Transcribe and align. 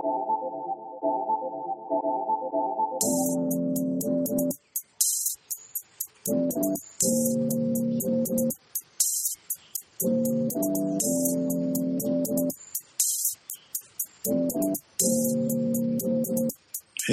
Hey 0.00 0.08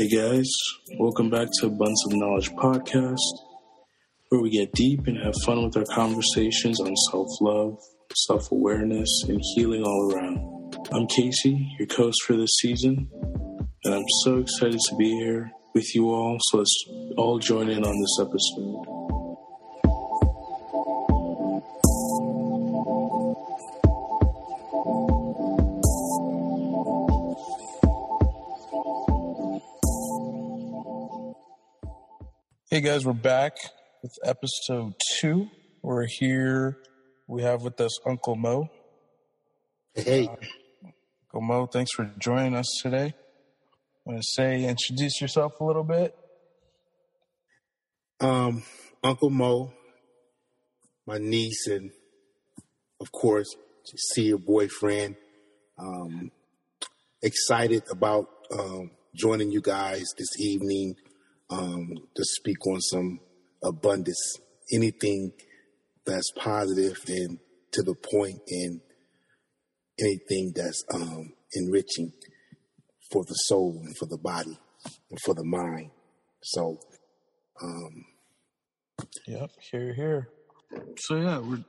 guys, 0.07 0.47
welcome 0.97 1.29
back 1.29 1.49
to 1.59 1.69
Buns 1.69 2.05
of 2.05 2.13
Knowledge 2.13 2.51
podcast, 2.51 3.17
where 4.29 4.39
we 4.39 4.49
get 4.49 4.71
deep 4.71 5.07
and 5.07 5.17
have 5.17 5.33
fun 5.45 5.65
with 5.65 5.75
our 5.75 5.83
conversations 5.93 6.79
on 6.79 6.95
self 7.11 7.27
love, 7.41 7.77
self 8.15 8.49
awareness, 8.54 9.09
and 9.27 9.41
healing 9.55 9.83
all 9.83 10.13
around. 10.13 10.26
I'm 10.89 11.05
Casey, 11.07 11.75
your 11.77 11.88
host 11.97 12.23
for 12.25 12.38
this 12.38 12.49
season, 12.61 13.09
and 13.83 13.93
I'm 13.93 14.05
so 14.23 14.37
excited 14.37 14.79
to 14.79 14.96
be 14.96 15.10
here 15.10 15.51
with 15.75 15.93
you 15.93 16.10
all, 16.10 16.37
so 16.39 16.60
let's 16.60 16.86
all 17.18 17.39
join 17.39 17.69
in 17.69 17.83
on 17.83 18.00
this 18.00 18.18
episode. 18.21 18.86
Hey 32.72 32.80
guys, 32.80 33.05
we're 33.05 33.11
back 33.11 33.58
with 34.02 34.13
episode 34.23 34.94
two. 35.19 35.49
We're 35.81 36.08
here. 36.08 36.77
We 37.27 37.41
have 37.41 37.63
with 37.63 37.81
us 37.81 37.99
Uncle 38.08 38.38
Mo. 38.38 38.69
Hey, 39.94 40.27
uh, 40.27 40.35
Uncle 41.38 41.55
Mo, 41.55 41.67
thanks 41.67 41.91
for 41.95 42.11
joining 42.17 42.55
us 42.55 42.66
today. 42.81 43.14
I 43.14 43.14
want 44.03 44.19
to 44.19 44.27
say, 44.27 44.64
introduce 44.64 45.22
yourself 45.22 45.52
a 45.59 45.63
little 45.63 45.83
bit. 45.83 46.16
um, 48.19 48.63
Uncle 49.03 49.30
Mo, 49.30 49.71
my 51.05 51.19
niece, 51.19 51.67
and 51.67 51.91
of 52.99 53.11
course, 53.11 53.55
to 53.85 53.97
see 53.99 54.23
your 54.30 54.39
boyfriend. 54.39 55.15
Um, 55.77 56.31
excited 57.21 57.83
about 57.91 58.30
um, 58.58 58.89
joining 59.15 59.52
you 59.52 59.61
guys 59.61 60.05
this 60.17 60.39
evening 60.39 60.95
um, 61.52 61.88
to 62.15 62.23
speak 62.23 62.65
on 62.65 62.81
some 62.81 63.19
abundance, 63.63 64.39
anything 64.73 65.33
that's 66.03 66.31
positive 66.31 66.97
and 67.08 67.38
to 67.73 67.83
the 67.83 67.93
point, 67.93 68.39
and 68.49 68.81
anything 69.99 70.53
that's 70.55 70.83
um, 70.93 71.33
enriching 71.53 72.13
for 73.11 73.23
the 73.23 73.33
soul 73.33 73.81
and 73.83 73.97
for 73.97 74.05
the 74.05 74.17
body 74.17 74.57
and 75.09 75.19
for 75.25 75.33
the 75.33 75.43
mind. 75.43 75.91
So, 76.43 76.79
um, 77.61 78.05
Yep, 79.27 79.51
here, 79.71 79.93
here. 79.93 80.29
So 80.99 81.17
yeah, 81.17 81.39
we're 81.39 81.63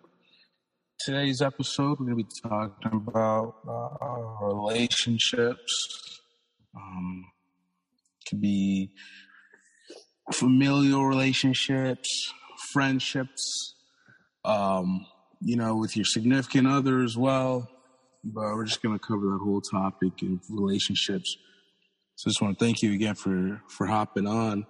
today's 1.01 1.43
episode. 1.43 1.99
We're 2.01 2.07
gonna 2.07 2.17
be 2.17 2.27
talking 2.43 3.05
about 3.07 3.57
uh, 3.69 4.45
relationships. 4.47 6.21
Um, 6.75 7.25
could 8.29 8.41
be 8.41 8.93
familial 10.33 11.05
relationships, 11.05 12.33
friendships. 12.73 13.75
Um, 14.45 15.05
you 15.41 15.57
know, 15.57 15.77
with 15.77 15.97
your 15.97 16.05
significant 16.05 16.67
other 16.67 17.03
as 17.03 17.17
well. 17.17 17.69
But 18.25 18.55
we're 18.55 18.65
just 18.65 18.83
gonna 18.83 18.99
cover 18.99 19.27
that 19.31 19.41
whole 19.43 19.61
topic 19.61 20.13
of 20.23 20.41
relationships. 20.51 21.37
So 22.17 22.29
I 22.29 22.31
just 22.31 22.43
want 22.43 22.59
to 22.59 22.65
thank 22.65 22.83
you 22.83 22.93
again 22.93 23.15
for 23.15 23.63
for 23.69 23.87
hopping 23.87 24.27
on. 24.27 24.67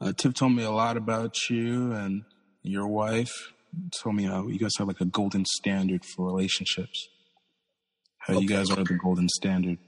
Uh, 0.00 0.12
Tiff 0.12 0.34
told 0.34 0.52
me 0.52 0.62
a 0.62 0.70
lot 0.70 0.96
about 0.96 1.34
you 1.50 1.92
and 1.92 2.24
your 2.62 2.86
wife. 2.86 3.52
Told 4.02 4.16
me 4.16 4.24
how 4.24 4.46
you 4.46 4.58
guys 4.58 4.72
have 4.78 4.88
like 4.88 5.00
a 5.00 5.04
golden 5.04 5.44
standard 5.44 6.04
for 6.04 6.26
relationships. 6.26 7.08
How 8.18 8.38
you 8.38 8.48
guys 8.48 8.70
are 8.70 8.82
the 8.82 8.98
golden 9.00 9.28
standard, 9.28 9.78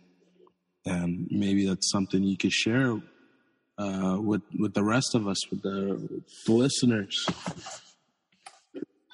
and 0.84 1.26
maybe 1.30 1.66
that's 1.66 1.90
something 1.90 2.22
you 2.22 2.36
could 2.36 2.52
share 2.52 3.00
uh, 3.78 4.18
with 4.20 4.42
with 4.58 4.74
the 4.74 4.84
rest 4.84 5.14
of 5.14 5.26
us, 5.26 5.38
with 5.50 5.62
the, 5.62 6.22
the 6.46 6.52
listeners. 6.52 7.26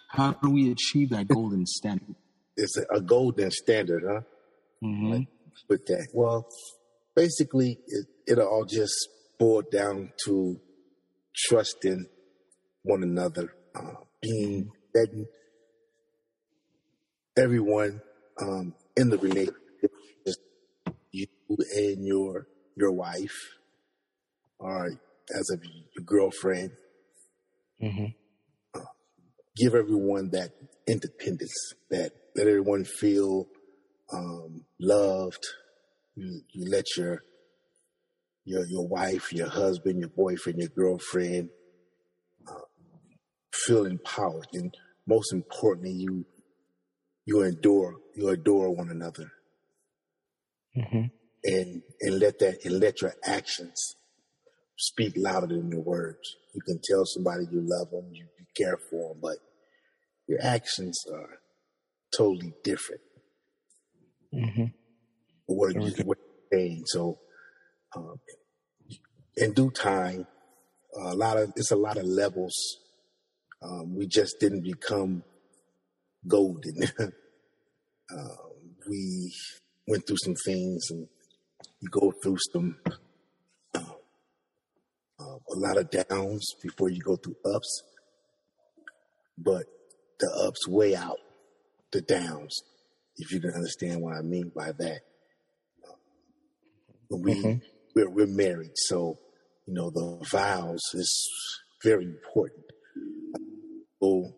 How 0.08 0.32
do 0.32 0.50
we 0.50 0.70
achieve 0.70 1.10
that 1.10 1.28
golden 1.28 1.66
standard? 1.66 2.16
It's 2.56 2.76
a, 2.90 3.00
golden 3.00 3.50
standard, 3.50 4.04
huh? 4.08 4.20
hmm 4.80 5.22
With 5.68 5.86
that, 5.86 6.08
well, 6.12 6.46
basically, 7.14 7.78
it, 7.86 8.06
it'll 8.28 8.46
all 8.48 8.64
just 8.64 9.08
boil 9.38 9.62
down 9.70 10.12
to 10.24 10.60
trusting 11.48 12.06
one 12.82 13.02
another, 13.02 13.54
uh, 13.74 13.94
being 14.22 14.70
letting 14.94 15.26
everyone 17.36 18.00
um, 18.40 18.74
in 18.96 19.10
the 19.10 19.18
relationship, 19.18 19.90
just 20.26 20.40
you 21.12 21.26
and 21.76 22.06
your 22.06 22.46
your 22.76 22.92
wife, 22.92 23.38
or 24.58 24.86
as 25.34 25.50
a 25.50 25.56
your 25.96 26.04
girlfriend, 26.04 26.70
hmm 27.80 28.06
give 29.56 29.74
everyone 29.74 30.30
that 30.30 30.50
independence, 30.86 31.54
that 31.90 32.10
let 32.36 32.46
everyone 32.46 32.84
feel 32.84 33.46
um, 34.12 34.64
loved. 34.80 35.44
You, 36.16 36.40
you 36.52 36.70
let 36.70 36.96
your 36.96 37.22
your 38.44 38.66
your 38.66 38.86
wife, 38.86 39.32
your 39.32 39.48
husband, 39.48 40.00
your 40.00 40.10
boyfriend, 40.10 40.58
your 40.58 40.68
girlfriend 40.68 41.50
uh, 42.48 42.60
feel 43.52 43.86
empowered, 43.86 44.48
and 44.52 44.74
most 45.06 45.32
importantly, 45.32 45.92
you 45.92 46.26
you 47.26 47.42
endure 47.42 47.96
you 48.16 48.28
adore 48.28 48.74
one 48.74 48.90
another, 48.90 49.32
hmm 50.74 51.06
and 51.44 51.82
and 52.00 52.20
let 52.20 52.38
that 52.40 52.58
and 52.64 52.80
let 52.80 53.02
your 53.02 53.14
actions 53.24 53.96
speak 54.76 55.14
louder 55.16 55.48
than 55.48 55.70
your 55.70 55.82
words. 55.82 56.36
You 56.54 56.60
can 56.62 56.80
tell 56.82 57.04
somebody 57.04 57.44
you 57.50 57.60
love 57.64 57.90
them, 57.90 58.10
you, 58.12 58.26
you 58.38 58.46
care 58.56 58.78
for 58.90 59.10
them, 59.10 59.20
but 59.22 59.36
your 60.28 60.40
actions 60.42 61.04
are 61.12 61.38
totally 62.16 62.54
different. 62.64 63.02
hmm 64.32 64.66
What 65.46 65.74
you 65.82 65.92
what. 66.04 66.18
So, 66.86 67.18
um, 67.96 68.16
in 69.36 69.52
due 69.52 69.70
time, 69.70 70.26
a 70.96 71.14
lot 71.14 71.36
of 71.36 71.52
it's 71.56 71.70
a 71.72 71.76
lot 71.76 71.96
of 71.96 72.04
levels. 72.06 72.54
Um, 73.62 73.96
we 73.96 74.06
just 74.06 74.36
didn't 74.40 74.62
become 74.62 75.24
golden. 76.28 76.84
uh, 76.84 78.36
we 78.88 79.34
went 79.88 80.06
through 80.06 80.18
some 80.18 80.34
things, 80.44 80.90
and 80.90 81.08
you 81.80 81.88
go 81.90 82.12
through 82.22 82.38
some 82.52 82.76
uh, 83.74 83.80
uh, 85.20 85.36
a 85.54 85.56
lot 85.56 85.78
of 85.78 85.90
downs 85.90 86.48
before 86.62 86.90
you 86.90 87.00
go 87.00 87.16
through 87.16 87.36
ups. 87.54 87.82
But 89.38 89.64
the 90.20 90.30
ups 90.46 90.68
way 90.68 90.94
out 90.94 91.18
the 91.94 92.02
downs. 92.02 92.62
If 93.16 93.32
you 93.32 93.40
can 93.40 93.52
understand 93.52 94.02
what 94.02 94.16
I 94.16 94.20
mean 94.20 94.52
by 94.54 94.72
that, 94.72 95.00
when 97.08 97.22
we 97.22 97.34
hmm 97.34 97.54
we're, 97.94 98.10
we're 98.10 98.26
married, 98.26 98.72
so 98.74 99.18
you 99.66 99.74
know 99.74 99.88
the 99.88 100.18
vows 100.30 100.82
is 100.94 101.30
very 101.82 102.04
important. 102.04 102.64
Go 104.02 104.34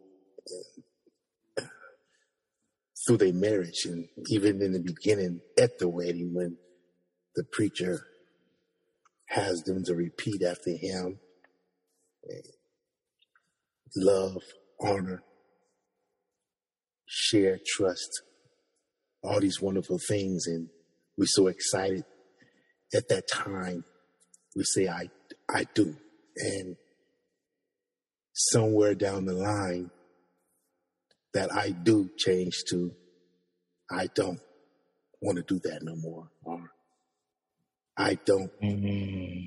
through 3.07 3.17
their 3.17 3.33
marriage, 3.33 3.87
and 3.87 4.09
even 4.29 4.61
in 4.61 4.73
the 4.73 4.81
beginning 4.81 5.41
at 5.59 5.79
the 5.79 5.89
wedding, 5.89 6.35
when 6.35 6.59
the 7.35 7.45
preacher 7.45 8.07
has 9.29 9.63
them 9.63 9.83
to 9.85 9.95
repeat 9.95 10.43
after 10.43 10.71
him, 10.71 11.19
love, 13.97 14.43
honor, 14.81 15.23
share, 17.07 17.59
trust, 17.67 18.23
all 19.23 19.41
these 19.41 19.61
wonderful 19.61 19.99
things, 19.99 20.47
and 20.47 20.69
we're 21.17 21.27
so 21.27 21.47
excited 21.49 22.05
at 22.95 23.09
that 23.09 23.29
time. 23.29 23.85
We 24.55 24.65
say, 24.65 24.89
"I, 24.89 25.11
I 25.49 25.65
do," 25.75 25.97
and 26.37 26.77
somewhere 28.33 28.95
down 28.95 29.27
the 29.27 29.35
line, 29.35 29.91
that 31.35 31.53
"I 31.53 31.71
do" 31.71 32.11
change 32.17 32.65
to 32.71 32.95
"I 33.91 34.09
don't 34.15 34.41
want 35.21 35.39
to 35.39 35.45
do 35.45 35.61
that 35.69 35.83
no 35.83 35.97
more," 35.97 36.31
or 36.45 36.71
"I 37.97 38.15
don't, 38.15 38.51
hmm 38.61 39.47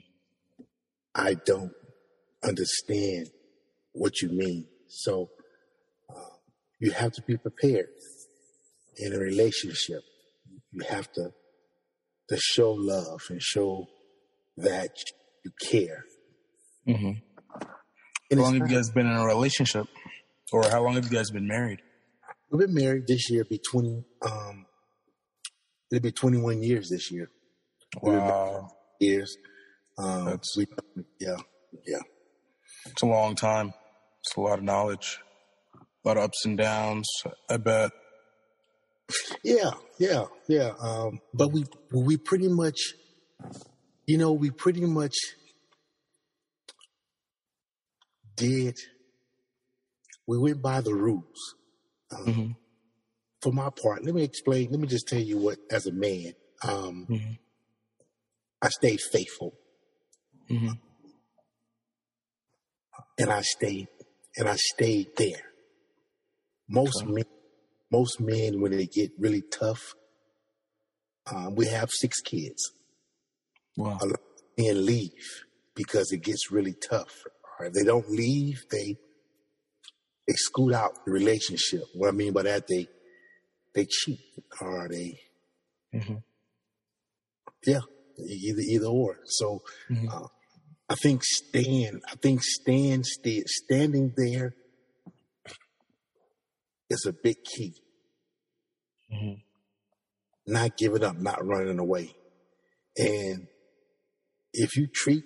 I 1.16 1.34
don't 1.34 1.74
understand 2.44 3.30
what 3.94 4.22
you 4.22 4.30
mean." 4.30 4.68
So 4.88 5.30
you 6.80 6.92
have 6.92 7.12
to 7.14 7.22
be 7.22 7.38
prepared 7.38 7.88
in 8.98 9.14
a 9.14 9.18
relationship. 9.18 10.02
You 10.72 10.84
have 10.90 11.12
to 11.14 11.32
to 12.30 12.38
show 12.38 12.72
love 12.72 13.22
and 13.30 13.42
show 13.42 13.88
that 14.58 14.92
you 15.44 15.52
care. 15.70 16.06
Mm-hmm. 16.88 17.12
How 18.32 18.42
long 18.44 18.60
have 18.60 18.70
you 18.70 18.76
guys 18.76 18.90
been 18.92 19.08
in 19.08 19.16
a 19.16 19.26
relationship, 19.26 19.88
or 20.52 20.70
how 20.70 20.84
long 20.84 20.94
have 20.94 21.06
you 21.06 21.12
guys 21.12 21.32
been 21.32 21.48
married? 21.48 21.80
We've 22.52 22.68
been 22.68 22.76
married 22.76 23.08
this 23.08 23.30
year. 23.30 23.44
Be 23.46 23.60
twenty. 23.60 24.04
Um, 24.22 24.66
it'll 25.92 26.04
be 26.04 26.12
twenty-one 26.12 26.62
years 26.62 26.90
this 26.90 27.12
year. 27.12 27.30
Wow. 28.02 28.70
Years. 29.00 29.36
Um, 29.98 30.26
That's 30.26 30.56
we, 30.56 30.68
yeah, 31.20 31.38
yeah. 31.88 32.02
It's 32.86 33.02
a 33.02 33.08
long 33.08 33.36
time. 33.36 33.74
It's 34.22 34.36
a 34.36 34.42
lot 34.42 34.60
of 34.60 34.64
knowledge, 34.64 35.20
a 36.04 36.08
lot 36.08 36.18
of 36.18 36.24
ups 36.24 36.46
and 36.46 36.58
downs. 36.58 37.08
I 37.50 37.58
bet. 37.58 37.92
Yeah, 39.44 39.72
yeah, 39.98 40.26
yeah. 40.48 40.74
Um, 40.80 41.20
but 41.34 41.52
we 41.52 41.66
we 41.92 42.18
pretty 42.18 42.48
much, 42.48 42.94
you 44.06 44.18
know, 44.18 44.34
we 44.34 44.52
pretty 44.52 44.86
much 44.86 45.16
did. 48.36 48.78
We 50.28 50.38
went 50.38 50.62
by 50.62 50.82
the 50.82 50.94
rules. 50.94 51.56
Um, 52.12 52.26
mm-hmm. 52.26 52.52
For 53.42 53.52
my 53.52 53.70
part, 53.70 54.04
let 54.04 54.14
me 54.14 54.24
explain. 54.24 54.70
Let 54.70 54.80
me 54.80 54.88
just 54.88 55.08
tell 55.08 55.20
you 55.20 55.38
what, 55.38 55.58
as 55.72 55.88
a 55.88 55.92
man, 55.92 56.34
um, 56.64 57.08
mm-hmm. 57.10 57.32
I 58.62 58.70
stayed 58.70 59.00
faithful, 59.12 59.54
mm-hmm. 60.52 60.74
and 63.18 63.30
I 63.32 63.42
stayed, 63.42 63.88
and 64.38 64.50
I 64.50 64.56
stayed 64.56 65.16
there. 65.18 65.49
Most 66.70 67.04
okay. 67.04 67.12
men 67.12 67.26
most 67.92 68.20
men, 68.20 68.62
when 68.62 68.72
they 68.72 68.86
get 68.86 69.12
really 69.18 69.42
tough, 69.42 69.96
um, 71.32 71.56
we 71.56 71.68
have 71.68 71.90
six 71.92 72.22
kids. 72.22 72.72
Wow. 73.78 74.00
And 74.58 74.86
leave 74.86 75.46
because 75.76 76.12
it 76.12 76.22
gets 76.24 76.52
really 76.52 76.74
tough. 76.74 77.24
Or 77.60 77.68
if 77.68 77.74
they 77.74 77.84
don't 77.84 78.10
leave, 78.10 78.64
they 78.72 78.98
they 80.28 80.34
scoot 80.36 80.74
out 80.74 80.92
the 81.06 81.12
relationship. 81.12 81.84
What 81.96 82.10
I 82.10 82.12
mean 82.12 82.34
by 82.34 82.44
that, 82.44 82.68
they 82.68 82.88
they 83.74 83.86
cheat 83.86 84.20
or 84.60 84.88
they, 84.90 85.20
mm-hmm. 85.96 86.16
yeah, 87.66 87.80
either 88.18 88.62
either 88.62 88.88
or. 88.88 89.18
So 89.26 89.62
mm-hmm. 89.90 90.10
uh, 90.10 90.28
I 90.90 90.96
think 90.96 91.24
stand, 91.24 92.02
I 92.12 92.16
think 92.16 92.44
stand, 92.44 93.06
stand 93.06 93.44
standing 93.48 94.14
there 94.18 94.56
is 96.90 97.06
a 97.08 97.14
big 97.14 97.38
key. 97.44 97.74
Mm-hmm. 99.14 100.54
Not 100.54 100.78
giving 100.78 101.04
up, 101.04 101.18
not 101.18 101.46
running 101.46 101.80
away. 101.80 102.16
And 102.98 103.48
if 104.54 104.76
you 104.76 104.88
treat 104.88 105.24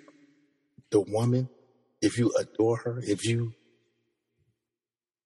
the 0.92 1.02
woman, 1.02 1.50
if 2.02 2.18
you 2.18 2.32
adore 2.38 2.78
her, 2.84 3.00
if 3.04 3.26
you 3.26 3.54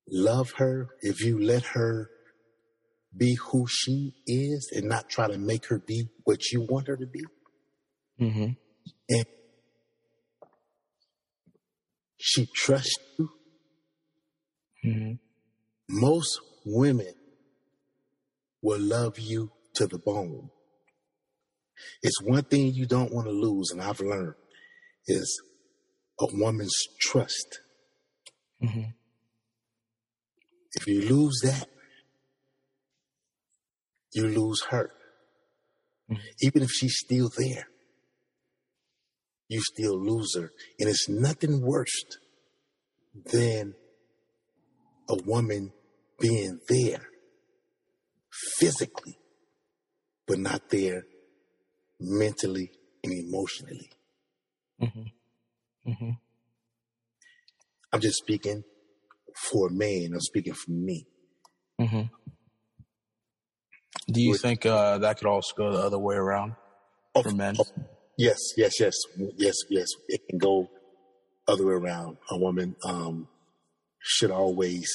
love 0.09 0.51
her, 0.57 0.89
if 1.01 1.21
you 1.21 1.39
let 1.39 1.63
her 1.73 2.09
be 3.15 3.35
who 3.35 3.65
she 3.67 4.13
is 4.27 4.69
and 4.75 4.87
not 4.87 5.09
try 5.09 5.27
to 5.27 5.37
make 5.37 5.65
her 5.67 5.79
be 5.79 6.07
what 6.23 6.51
you 6.51 6.61
want 6.61 6.87
her 6.87 6.97
to 6.97 7.07
be. 7.07 7.23
Mm-hmm. 8.21 8.51
And 9.09 9.25
she 12.17 12.47
trusts 12.53 12.97
you. 13.17 13.29
Mm-hmm. 14.85 15.26
Most 15.89 16.39
women 16.65 17.13
will 18.61 18.79
love 18.79 19.19
you 19.19 19.51
to 19.75 19.87
the 19.87 19.97
bone. 19.97 20.49
It's 22.01 22.21
one 22.21 22.43
thing 22.43 22.73
you 22.73 22.85
don't 22.85 23.13
want 23.13 23.27
to 23.27 23.33
lose, 23.33 23.71
and 23.71 23.81
I've 23.81 23.99
learned 23.99 24.33
is 25.05 25.41
a 26.19 26.27
woman's 26.33 26.75
trust. 26.99 27.59
Mm-hmm. 28.61 28.89
If 30.73 30.87
you 30.87 31.01
lose 31.01 31.39
that, 31.43 31.69
you 34.13 34.27
lose 34.27 34.63
her. 34.69 34.91
Mm-hmm. 36.11 36.21
Even 36.41 36.63
if 36.63 36.71
she's 36.71 36.97
still 36.97 37.29
there, 37.37 37.67
you 39.47 39.61
still 39.61 39.97
lose 39.97 40.35
her. 40.35 40.51
And 40.79 40.89
it's 40.89 41.07
nothing 41.07 41.61
worse 41.61 42.03
than 43.31 43.75
a 45.09 45.15
woman 45.25 45.71
being 46.19 46.59
there 46.69 47.07
physically, 48.57 49.17
but 50.27 50.39
not 50.39 50.69
there 50.69 51.03
mentally 51.99 52.71
and 53.03 53.13
emotionally. 53.13 53.89
Mm-hmm. 54.81 55.89
Mm-hmm. 55.89 56.11
I'm 57.93 58.01
just 58.01 58.17
speaking 58.17 58.63
for 59.35 59.67
a 59.67 59.71
man. 59.71 60.11
I'm 60.13 60.21
speaking 60.21 60.53
for 60.53 60.71
me. 60.71 61.07
Mm-hmm. 61.79 62.01
Do 64.09 64.21
you 64.21 64.35
think 64.35 64.65
uh, 64.65 64.97
that 64.99 65.17
could 65.17 65.27
also 65.27 65.53
go 65.55 65.71
the 65.71 65.79
other 65.79 65.99
way 65.99 66.15
around 66.15 66.55
for 67.21 67.31
men? 67.31 67.55
Yes, 68.17 68.37
yes, 68.55 68.79
yes, 68.79 68.95
yes, 69.37 69.55
yes. 69.69 69.87
It 70.07 70.21
can 70.29 70.39
go 70.39 70.69
other 71.47 71.65
way 71.65 71.73
around. 71.73 72.17
A 72.31 72.37
woman 72.37 72.75
um, 72.83 73.27
should 73.99 74.31
always 74.31 74.89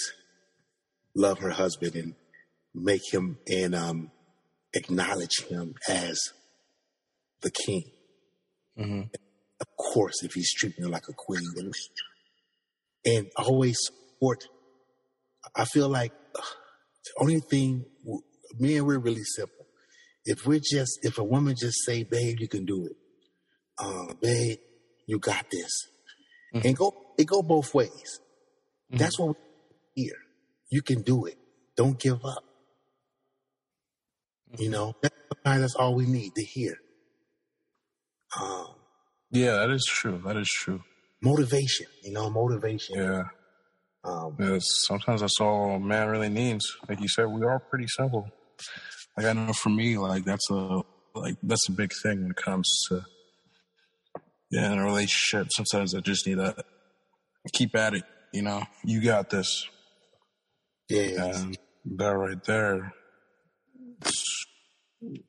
love 1.15 1.39
her 1.39 1.51
husband 1.51 1.95
and 1.95 2.15
make 2.75 3.03
him 3.13 3.39
and 3.47 3.75
um, 3.75 4.11
acknowledge 4.75 5.45
him 5.49 5.75
as 5.89 6.19
the 7.43 7.51
king. 7.51 7.85
Mm-hmm. 8.79 9.03
Of 9.61 9.67
course, 9.77 10.23
if 10.23 10.33
he's 10.33 10.53
treating 10.53 10.85
her 10.85 10.91
like 10.91 11.09
a 11.09 11.13
queen, 11.13 11.43
and 13.05 13.27
always 13.37 13.79
support. 13.85 14.45
I 15.55 15.65
feel 15.65 15.89
like 15.89 16.13
uh, 16.37 16.43
the 17.05 17.21
only 17.21 17.41
thing 17.41 17.85
me 18.59 18.77
and 18.77 18.87
we're 18.87 18.99
really 18.99 19.25
simple. 19.25 19.67
If 20.25 20.47
we're 20.47 20.61
just, 20.61 21.01
if 21.03 21.19
a 21.19 21.25
woman 21.25 21.57
just 21.59 21.85
say, 21.85 22.05
"Babe, 22.05 22.37
you 22.39 22.49
can 22.49 22.65
do 22.65 22.87
it," 22.87 22.97
uh, 23.79 24.15
"Babe, 24.21 24.59
you 25.07 25.19
got 25.19 25.51
this," 25.51 25.71
mm-hmm. 26.55 26.67
and 26.67 26.77
go, 26.77 26.93
it 27.19 27.27
go 27.27 27.43
both 27.43 27.75
ways. 27.75 27.91
Mm-hmm. 27.91 28.99
That's 28.99 29.19
what 29.19 29.37
we 29.97 30.05
here. 30.05 30.22
You 30.73 30.81
can 30.81 31.03
do 31.03 31.27
it. 31.27 31.37
Don't 31.77 31.99
give 32.01 32.25
up. 32.25 32.43
You 34.59 34.71
know, 34.71 34.95
that's 35.45 35.75
all 35.75 35.95
we 35.95 36.07
need 36.07 36.35
to 36.35 36.43
hear. 36.43 36.77
Um, 38.41 38.69
yeah, 39.31 39.53
that 39.57 39.71
is 39.71 39.85
true. 39.87 40.23
That 40.25 40.39
is 40.39 40.49
true. 40.49 40.83
Motivation, 41.23 41.87
you 42.03 42.13
know, 42.13 42.31
motivation. 42.31 42.97
Yeah. 42.97 43.23
Um, 44.03 44.35
yes, 44.41 44.65
sometimes 44.87 45.21
that's 45.21 45.41
all 45.41 45.79
man 45.79 46.09
really 46.09 46.31
needs. 46.31 46.65
Like 46.89 47.01
you 47.01 47.09
said, 47.09 47.27
we 47.27 47.45
are 47.45 47.61
pretty 47.61 47.87
simple. 47.87 48.31
Like 49.17 49.27
I 49.27 49.35
know 49.35 49.53
for 49.53 49.69
me, 49.69 49.99
like 49.99 50.25
that's 50.25 50.51
a 50.51 50.81
like 51.15 51.37
that's 51.43 51.69
a 51.69 51.73
big 51.73 51.93
thing 52.03 52.23
when 52.23 52.31
it 52.31 52.37
comes 52.37 52.67
to 52.89 53.05
yeah 54.51 54.73
in 54.73 54.79
a 54.79 54.85
relationship. 54.85 55.49
Sometimes 55.55 55.95
I 55.95 56.01
just 56.01 56.27
need 56.27 56.39
to 56.39 56.57
keep 57.53 57.77
at 57.77 57.93
it. 57.95 58.05
You 58.33 58.41
know, 58.41 58.63
you 58.83 59.03
got 59.03 59.29
this. 59.29 59.69
Yeah. 60.89 61.25
And 61.25 61.59
that 61.85 62.11
right 62.11 62.45
there 62.45 62.93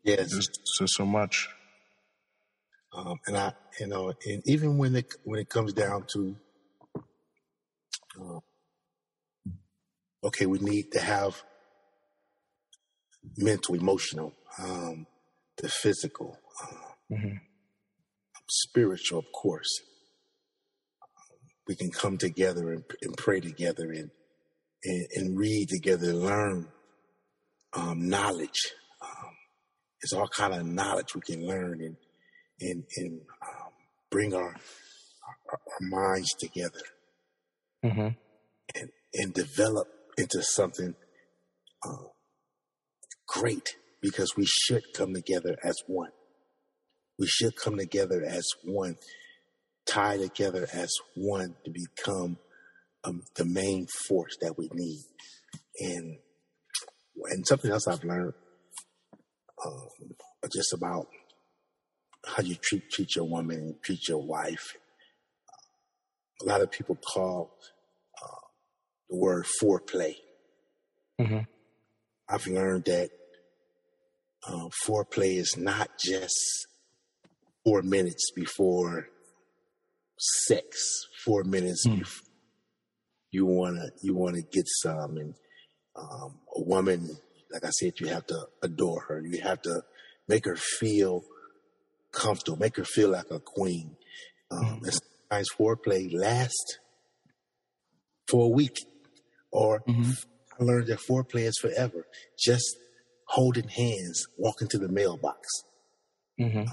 Yes, 0.03 0.31
so 0.65 0.85
so 0.85 1.05
much. 1.05 1.49
Um, 2.95 3.19
and 3.25 3.37
I, 3.37 3.53
you 3.79 3.87
know, 3.87 4.13
and 4.25 4.43
even 4.45 4.77
when 4.77 4.95
it 4.95 5.13
when 5.23 5.39
it 5.39 5.49
comes 5.49 5.73
down 5.73 6.05
to, 6.13 6.35
uh, 8.21 8.39
okay, 10.23 10.45
we 10.45 10.59
need 10.59 10.91
to 10.91 10.99
have 10.99 11.41
mental, 13.37 13.73
emotional, 13.73 14.33
um, 14.59 15.07
the 15.57 15.69
physical, 15.69 16.37
uh, 16.61 17.13
mm-hmm. 17.15 17.37
spiritual, 18.47 19.19
of 19.19 19.31
course. 19.31 19.81
we 21.67 21.75
can 21.75 21.91
come 21.91 22.17
together 22.17 22.71
and, 22.71 22.83
and 23.01 23.17
pray 23.17 23.39
together 23.39 23.91
and, 23.91 24.11
and, 24.83 25.07
and 25.15 25.37
read 25.37 25.67
together, 25.69 26.13
learn 26.13 26.67
um, 27.73 28.07
knowledge 28.07 28.73
it's 30.03 30.13
all 30.13 30.27
kind 30.27 30.53
of 30.53 30.65
knowledge 30.65 31.15
we 31.15 31.21
can 31.21 31.47
learn 31.47 31.81
and 31.81 31.95
and 32.59 32.83
and 32.97 33.21
um, 33.41 33.71
bring 34.11 34.33
our, 34.33 34.41
our, 34.43 34.57
our 35.51 35.87
minds 35.89 36.29
together 36.39 36.81
mm-hmm. 37.83 38.09
and 38.75 38.89
and 39.13 39.33
develop 39.33 39.87
into 40.17 40.43
something 40.43 40.93
uh, 41.87 42.07
great 43.27 43.75
because 44.01 44.35
we 44.35 44.45
should 44.45 44.83
come 44.93 45.13
together 45.13 45.55
as 45.63 45.75
one. 45.87 46.11
We 47.17 47.27
should 47.27 47.55
come 47.55 47.77
together 47.77 48.21
as 48.27 48.45
one, 48.65 48.97
tie 49.87 50.17
together 50.17 50.67
as 50.73 50.91
one 51.15 51.55
to 51.63 51.71
become 51.71 52.37
um, 53.03 53.23
the 53.35 53.45
main 53.45 53.87
force 54.07 54.37
that 54.41 54.57
we 54.57 54.69
need. 54.73 55.03
And 55.79 56.17
and 57.31 57.47
something 57.47 57.71
else 57.71 57.87
I've 57.87 58.03
learned 58.03 58.33
um, 59.65 59.87
just 60.53 60.73
about 60.73 61.07
how 62.25 62.43
you 62.43 62.55
treat 62.55 62.89
treat 62.91 63.15
your 63.15 63.25
woman 63.25 63.57
and 63.57 63.83
treat 63.83 64.07
your 64.07 64.21
wife. 64.25 64.75
a 66.41 66.45
lot 66.45 66.61
of 66.61 66.71
people 66.71 66.95
call 66.95 67.55
uh, 68.21 68.45
the 69.09 69.17
word 69.17 69.45
foreplay. 69.61 70.15
Mm-hmm. 71.21 71.39
I've 72.29 72.47
learned 72.47 72.85
that 72.85 73.09
uh, 74.47 74.67
foreplay 74.85 75.37
is 75.37 75.55
not 75.57 75.91
just 75.99 76.35
four 77.63 77.81
minutes 77.81 78.31
before 78.35 79.07
sex, 80.47 80.67
four 81.25 81.43
minutes 81.43 81.85
Mm. 81.87 81.99
before 81.99 82.32
you 83.33 83.45
wanna 83.45 83.87
you 84.01 84.15
wanna 84.15 84.41
get 84.41 84.65
some, 84.67 85.17
and 85.17 85.33
um, 85.95 86.39
a 86.55 86.61
woman, 86.61 87.17
like 87.51 87.65
I 87.65 87.69
said, 87.71 87.99
you 87.99 88.07
have 88.07 88.25
to 88.27 88.47
adore 88.61 89.01
her. 89.09 89.21
You 89.25 89.41
have 89.41 89.61
to 89.63 89.83
make 90.27 90.45
her 90.45 90.55
feel 90.55 91.23
comfortable, 92.11 92.57
make 92.59 92.77
her 92.77 92.85
feel 92.85 93.09
like 93.09 93.29
a 93.31 93.39
queen. 93.39 93.97
Um, 94.51 94.81
and 94.83 94.93
sometimes 94.93 95.49
foreplay 95.57 96.13
lasts 96.13 96.77
for 98.27 98.45
a 98.45 98.49
week, 98.49 98.77
or 99.51 99.81
Mhm. 99.87 100.25
I 100.59 100.63
learned 100.63 100.87
that 100.87 100.99
foreplay 100.99 101.47
is 101.47 101.57
forever. 101.59 102.05
Just 102.39 102.77
holding 103.27 103.67
hands, 103.67 104.25
walking 104.37 104.67
to 104.69 104.77
the 104.77 104.89
mailbox, 104.89 105.47
Mm-hmm. 106.39 106.71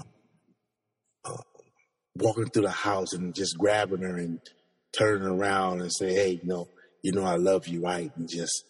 walking 2.15 2.49
through 2.49 2.63
the 2.63 2.69
house, 2.71 3.13
and 3.13 3.33
just 3.33 3.57
grabbing 3.57 4.01
her 4.01 4.17
and 4.17 4.39
turning 4.97 5.27
around 5.27 5.81
and 5.81 5.91
say, 5.93 6.13
"Hey, 6.13 6.39
you 6.41 6.47
know, 6.47 6.69
you 7.03 7.11
know, 7.11 7.23
I 7.23 7.35
love 7.35 7.67
you, 7.67 7.81
right?" 7.81 8.11
And 8.15 8.29
just 8.29 8.65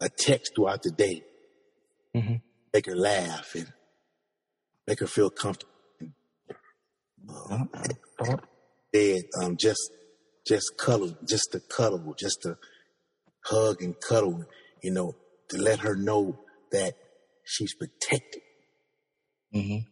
a 0.00 0.08
text 0.08 0.52
throughout 0.54 0.82
the 0.82 0.90
day, 0.90 1.24
Mhm. 2.14 2.42
make 2.72 2.86
her 2.86 2.96
laugh 2.96 3.54
and 3.54 3.72
make 4.86 5.00
her 5.00 5.06
feel 5.06 5.30
comfortable. 5.30 5.72
Bed, 8.92 9.22
um, 9.42 9.56
just 9.56 9.90
just 10.46 10.76
cuddle, 10.78 11.16
just 11.28 11.50
to 11.52 11.60
cuddle, 11.60 12.14
just 12.18 12.42
to 12.42 12.56
hug 13.44 13.82
and 13.82 13.94
cuddle, 14.00 14.44
you 14.82 14.92
know, 14.92 15.16
to 15.48 15.58
let 15.58 15.80
her 15.80 15.96
know 15.96 16.38
that 16.72 16.94
she's 17.44 17.74
protected. 17.74 18.42
Mm-hmm. 19.54 19.88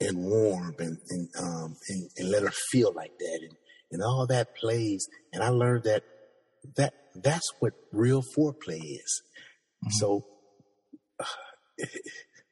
and 0.00 0.18
warm 0.18 0.74
and 0.80 0.98
and, 1.08 1.28
um, 1.38 1.76
and 1.88 2.10
and 2.16 2.30
let 2.30 2.42
her 2.42 2.50
feel 2.70 2.92
like 2.92 3.16
that 3.18 3.38
and 3.42 3.56
and 3.90 4.02
all 4.02 4.26
that 4.28 4.56
plays 4.56 5.06
and 5.32 5.42
I 5.42 5.48
learned 5.48 5.84
that 5.84 6.02
that 6.76 6.94
that's 7.14 7.48
what 7.60 7.72
real 7.92 8.22
foreplay 8.36 8.80
is. 8.80 9.22
Mm-hmm. 9.84 9.90
So 9.92 10.26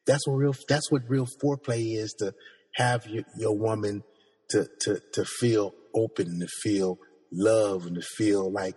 that's 0.06 0.26
what 0.26 0.34
real 0.34 0.54
that's 0.68 0.90
what 0.90 1.02
real 1.08 1.26
foreplay 1.42 1.96
is 1.96 2.14
to 2.18 2.34
have 2.74 3.06
your, 3.06 3.24
your 3.38 3.56
woman 3.56 4.02
to 4.50 4.66
to 4.80 5.00
to 5.14 5.24
feel 5.24 5.74
open 5.94 6.26
and 6.26 6.40
to 6.40 6.48
feel 6.62 6.98
love 7.32 7.86
and 7.86 7.96
to 7.96 8.02
feel 8.02 8.50
like 8.50 8.76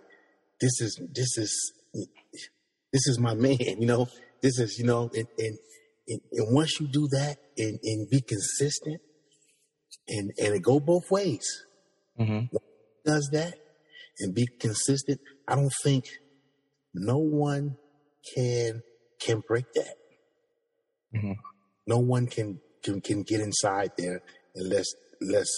this 0.60 0.80
is 0.80 1.00
this 1.14 1.36
is 1.36 1.72
this 2.92 3.06
is 3.06 3.18
my 3.18 3.34
man, 3.46 3.58
you 3.58 3.86
know. 3.86 4.06
This 4.42 4.58
is 4.58 4.78
you 4.78 4.84
know 4.84 5.10
and 5.14 5.26
and 5.38 5.58
and, 6.08 6.20
and 6.32 6.54
once 6.54 6.78
you 6.78 6.86
do 6.86 7.08
that 7.08 7.36
and, 7.58 7.78
and 7.82 8.08
be 8.08 8.20
consistent 8.20 9.00
and 10.08 10.30
and 10.38 10.54
it 10.54 10.62
go 10.62 10.78
both 10.78 11.10
ways 11.10 11.65
Mm-hmm. 12.18 12.56
does 13.04 13.28
that 13.32 13.54
and 14.20 14.34
be 14.34 14.46
consistent 14.58 15.20
i 15.46 15.54
don't 15.54 15.72
think 15.82 16.04
no 16.94 17.18
one 17.18 17.76
can 18.34 18.82
can 19.20 19.42
break 19.46 19.66
that 19.74 19.94
Mhm. 21.14 21.36
no 21.86 21.98
one 21.98 22.26
can, 22.26 22.60
can 22.82 23.00
can 23.00 23.22
get 23.22 23.40
inside 23.40 23.92
there 23.98 24.22
unless 24.54 24.86
unless 25.20 25.48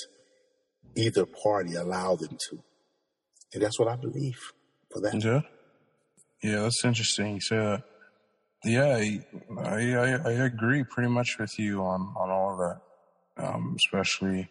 either 0.97 1.25
party 1.27 1.75
allow 1.75 2.17
them 2.17 2.37
to 2.51 2.63
and 3.55 3.63
that's 3.63 3.79
what 3.79 3.89
i 3.89 3.97
believe 3.97 4.39
for 4.93 5.01
that 5.01 5.15
Yeah. 5.25 5.41
Yeah, 6.43 6.61
that's 6.63 6.85
interesting. 6.85 7.41
Say. 7.41 7.83
Yeah, 8.65 8.97
I, 8.97 9.21
I 9.59 10.21
I 10.25 10.33
agree 10.47 10.85
pretty 10.85 11.09
much 11.09 11.37
with 11.39 11.59
you 11.59 11.81
on 11.83 12.01
on 12.17 12.31
all 12.31 12.53
of 12.53 12.59
that. 12.65 13.45
Um, 13.45 13.75
especially 13.77 14.49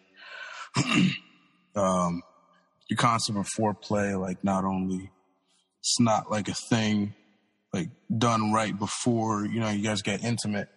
um, 1.78 2.22
your 2.90 2.98
concept 2.98 3.38
of 3.38 3.48
foreplay. 3.58 4.20
Like, 4.20 4.44
not 4.44 4.64
only 4.64 5.12
it's 5.80 6.00
not 6.00 6.30
like 6.30 6.48
a 6.48 6.54
thing 6.70 7.14
like 7.74 7.90
done 8.16 8.52
right 8.52 8.78
before 8.78 9.46
you 9.46 9.60
know 9.60 9.70
you 9.70 9.84
guys 9.84 10.02
get 10.02 10.24
intimate, 10.24 10.70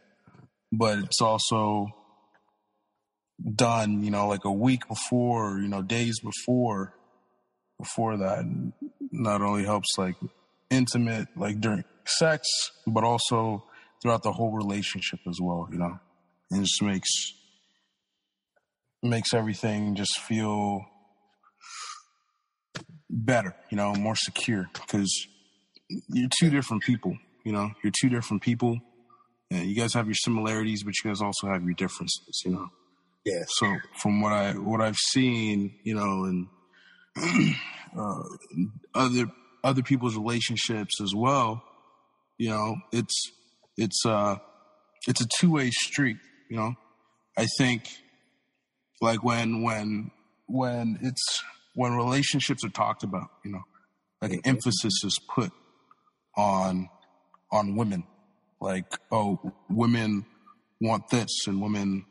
but 0.73 0.99
it's 0.99 1.21
also 1.21 1.88
done 3.54 4.04
you 4.04 4.11
know 4.11 4.28
like 4.28 4.45
a 4.45 4.52
week 4.52 4.87
before, 4.88 5.59
you 5.59 5.69
know, 5.69 5.83
days 5.83 6.21
before 6.21 6.95
before 7.78 8.19
that. 8.19 8.45
Not 9.12 9.42
only 9.42 9.64
helps 9.64 9.88
like 9.99 10.16
intimate 10.71 11.28
like 11.37 11.61
during 11.61 11.85
sex, 12.04 12.49
but 12.87 13.04
also 13.04 13.64
throughout 14.02 14.23
the 14.23 14.33
whole 14.33 14.52
relationship 14.52 15.21
as 15.28 15.38
well, 15.40 15.69
you 15.73 15.78
know. 15.78 15.99
And 16.50 16.64
just 16.64 16.83
makes 16.83 17.09
makes 19.02 19.33
everything 19.33 19.95
just 19.95 20.19
feel 20.21 20.85
better, 23.09 23.54
you 23.71 23.76
know, 23.76 23.95
more 23.95 24.14
secure 24.14 24.69
because 24.73 25.26
you're 26.09 26.28
two 26.38 26.50
different 26.50 26.83
people, 26.83 27.16
you 27.45 27.52
know. 27.52 27.71
You're 27.83 27.92
two 28.00 28.09
different 28.09 28.42
people. 28.42 28.78
And 29.50 29.66
you 29.66 29.75
guys 29.75 29.95
have 29.95 30.07
your 30.07 30.14
similarities, 30.14 30.85
but 30.85 30.95
you 31.02 31.11
guys 31.11 31.21
also 31.21 31.49
have 31.49 31.64
your 31.64 31.75
differences, 31.75 32.42
you 32.45 32.52
know. 32.52 32.69
yes 33.25 33.49
So 33.59 33.76
from 34.00 34.21
what 34.21 34.33
I 34.33 34.52
what 34.52 34.80
I've 34.80 34.97
seen, 34.97 35.75
you 35.83 35.95
know, 35.95 36.25
and 36.25 36.47
uh, 37.99 38.23
other 38.95 39.26
other 39.64 39.83
people's 39.83 40.16
relationships 40.16 41.00
as 41.00 41.12
well, 41.14 41.64
you 42.38 42.50
know, 42.50 42.76
it's 42.92 43.33
it's 43.76 44.07
uh 44.07 44.37
it's 45.09 45.21
a 45.21 45.26
two 45.38 45.50
way 45.50 45.71
street. 45.71 46.19
You 46.49 46.57
know, 46.57 46.75
I 47.37 47.47
think 47.59 47.88
like 49.00 49.23
when 49.23 49.62
when 49.62 50.11
when 50.47 50.99
it's 51.02 51.42
when 51.75 51.95
relationships 51.95 52.64
are 52.64 52.71
talked 52.71 53.02
about, 53.02 53.28
you 53.45 53.52
know, 53.52 53.62
like 54.21 54.33
an 54.33 54.40
emphasis 54.45 55.04
is 55.04 55.19
put 55.35 55.52
on 56.37 56.88
on 57.52 57.76
women, 57.76 58.04
like 58.61 58.87
oh, 59.11 59.52
women 59.69 60.26
want 60.80 61.09
this 61.11 61.47
and 61.47 61.61
women 61.61 62.04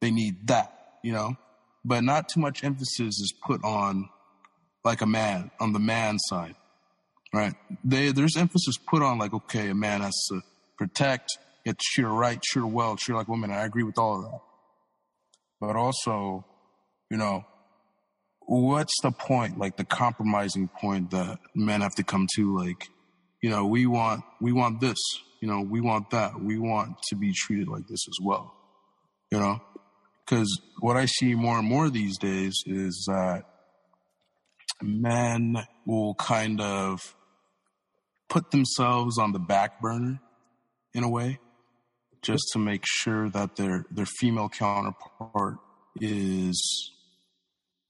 they 0.00 0.10
need 0.10 0.46
that, 0.48 0.72
you 1.02 1.12
know, 1.12 1.36
but 1.84 2.04
not 2.04 2.28
too 2.28 2.40
much 2.40 2.62
emphasis 2.62 3.18
is 3.20 3.32
put 3.44 3.62
on 3.64 4.08
like 4.84 5.00
a 5.00 5.06
man 5.06 5.50
on 5.60 5.72
the 5.72 5.78
man 5.78 6.18
side, 6.18 6.54
right? 7.32 7.54
They, 7.84 8.12
there's 8.12 8.36
emphasis 8.36 8.76
put 8.78 9.02
on 9.02 9.18
like, 9.18 9.34
okay, 9.34 9.70
a 9.70 9.74
man 9.74 10.02
has 10.02 10.14
to 10.30 10.42
protect, 10.76 11.38
you 11.64 11.70
have 11.70 11.76
to 11.76 11.84
treat 11.92 12.04
her 12.04 12.12
right, 12.12 12.42
her 12.54 12.66
well, 12.66 12.96
her 13.06 13.14
like 13.14 13.28
women. 13.28 13.50
I 13.50 13.64
agree 13.64 13.82
with 13.82 13.98
all 13.98 14.16
of 14.16 14.30
that. 14.30 14.40
But 15.60 15.76
also, 15.76 16.44
you 17.10 17.16
know, 17.16 17.44
what's 18.40 18.94
the 19.02 19.10
point, 19.10 19.58
like 19.58 19.76
the 19.76 19.84
compromising 19.84 20.68
point 20.68 21.10
that 21.10 21.38
men 21.54 21.80
have 21.80 21.94
to 21.96 22.04
come 22.04 22.26
to, 22.36 22.56
like, 22.58 22.88
you 23.42 23.50
know, 23.50 23.66
we 23.66 23.86
want, 23.86 24.24
we 24.40 24.52
want 24.52 24.80
this, 24.80 24.98
you 25.40 25.48
know, 25.48 25.60
we 25.60 25.80
want 25.80 26.10
that, 26.10 26.40
we 26.40 26.58
want 26.58 26.96
to 27.08 27.16
be 27.16 27.32
treated 27.32 27.68
like 27.68 27.86
this 27.88 28.06
as 28.08 28.24
well, 28.24 28.54
you 29.30 29.38
know? 29.38 29.60
Because 30.24 30.60
what 30.80 30.96
I 30.96 31.06
see 31.06 31.34
more 31.34 31.58
and 31.58 31.68
more 31.68 31.90
these 31.90 32.18
days 32.18 32.54
is 32.66 33.04
that 33.08 33.44
men 34.82 35.56
will 35.86 36.14
kind 36.14 36.60
of 36.60 37.14
put 38.28 38.50
themselves 38.50 39.18
on 39.18 39.32
the 39.32 39.38
back 39.38 39.80
burner 39.80 40.20
in 40.94 41.02
a 41.02 41.08
way 41.08 41.38
just 42.22 42.44
to 42.52 42.58
make 42.58 42.84
sure 42.84 43.28
that 43.30 43.56
their 43.56 43.84
their 43.90 44.06
female 44.06 44.48
counterpart 44.48 45.56
is 46.00 46.92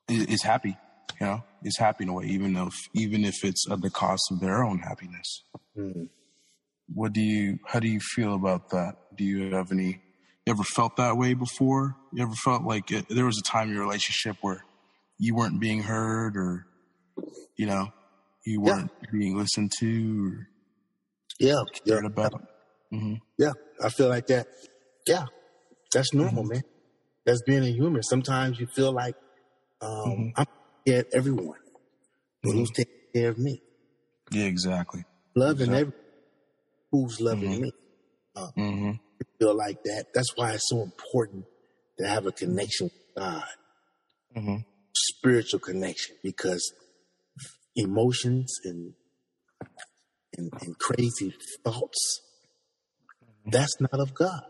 is 0.08 0.42
happy 0.42 0.76
you 1.20 1.26
know 1.26 1.44
is 1.62 1.76
happy 1.78 2.04
in 2.04 2.10
a 2.10 2.12
way 2.12 2.24
even 2.26 2.56
if 2.56 2.74
even 2.94 3.24
if 3.24 3.44
it's 3.44 3.66
at 3.70 3.80
the 3.80 3.90
cost 3.90 4.22
of 4.30 4.40
their 4.40 4.64
own 4.64 4.78
happiness. 4.78 5.44
Mm. 5.76 6.08
what 6.94 7.12
do 7.12 7.20
you 7.20 7.58
how 7.66 7.80
do 7.80 7.88
you 7.88 8.00
feel 8.00 8.34
about 8.34 8.70
that? 8.70 8.96
Do 9.16 9.24
you 9.24 9.54
have 9.54 9.70
any 9.72 10.00
you 10.46 10.54
ever 10.54 10.62
felt 10.62 10.96
that 10.96 11.16
way 11.16 11.34
before? 11.34 11.96
You 12.12 12.22
ever 12.22 12.34
felt 12.44 12.62
like 12.62 12.90
it, 12.90 13.06
there 13.08 13.26
was 13.26 13.38
a 13.38 13.42
time 13.42 13.68
in 13.68 13.74
your 13.74 13.84
relationship 13.84 14.36
where 14.40 14.64
you 15.18 15.34
weren't 15.34 15.60
being 15.60 15.82
heard 15.82 16.36
or 16.36 16.66
you 17.56 17.66
know 17.66 17.92
you 18.46 18.60
weren't 18.60 18.90
being 19.12 19.36
listened 19.36 19.72
to 19.80 20.32
or 20.32 20.48
yeah. 21.38 21.62
yeah. 21.84 21.94
cared 21.94 22.06
about? 22.06 22.32
Hmm 22.90 23.14
Yeah, 23.36 23.52
I 23.82 23.88
feel 23.90 24.08
like 24.08 24.26
that. 24.28 24.46
Yeah, 25.06 25.26
that's 25.92 26.12
normal, 26.14 26.44
man. 26.44 26.62
That's 27.24 27.42
being 27.42 27.62
a 27.62 27.70
human. 27.70 28.02
Sometimes 28.02 28.58
you 28.60 28.66
feel 28.66 28.92
like 28.92 29.14
um, 29.80 29.98
Mhm. 30.10 30.32
I'm 30.36 30.46
of 30.88 31.06
everyone, 31.12 31.58
but 32.42 32.52
who's 32.52 32.70
taking 32.70 32.94
care 33.14 33.28
of 33.30 33.38
me? 33.38 33.62
yeah 34.30 34.44
exactly 34.44 35.04
Loving 35.36 35.68
Exactly. 35.72 35.80
every 35.80 35.92
who's 36.90 37.20
loving 37.20 37.50
Mhm. 37.50 37.60
me. 37.60 37.72
hmm 38.56 38.90
I 39.20 39.24
feel 39.38 39.54
like 39.56 39.82
that. 39.84 40.06
That's 40.14 40.32
why 40.36 40.52
it's 40.52 40.68
so 40.68 40.82
important 40.82 41.44
to 41.98 42.06
have 42.06 42.26
a 42.26 42.32
connection 42.32 42.86
with 42.86 43.14
God, 43.16 43.44
Mm-hmm. 44.36 44.56
spiritual 44.96 45.60
connection, 45.60 46.16
because 46.22 46.72
emotions 47.76 48.52
and 48.64 48.94
and, 50.36 50.50
and 50.60 50.78
crazy 50.78 51.34
thoughts, 51.64 52.20
that's 53.50 53.80
not 53.80 54.00
of 54.00 54.14
God. 54.14 54.42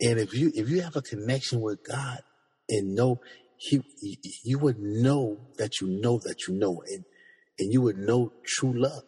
And 0.00 0.18
if 0.18 0.34
you 0.34 0.50
if 0.54 0.68
you 0.68 0.82
have 0.82 0.96
a 0.96 1.02
connection 1.02 1.60
with 1.60 1.86
God 1.86 2.20
and 2.68 2.94
know 2.94 3.20
he, 3.56 3.80
you 4.44 4.58
would 4.58 4.78
know 4.78 5.38
that 5.56 5.80
you 5.80 5.88
know 5.88 6.18
that 6.24 6.46
you 6.46 6.54
know 6.54 6.82
and 6.86 7.04
and 7.58 7.72
you 7.72 7.82
would 7.82 7.98
know 7.98 8.32
true 8.44 8.72
love. 8.74 9.02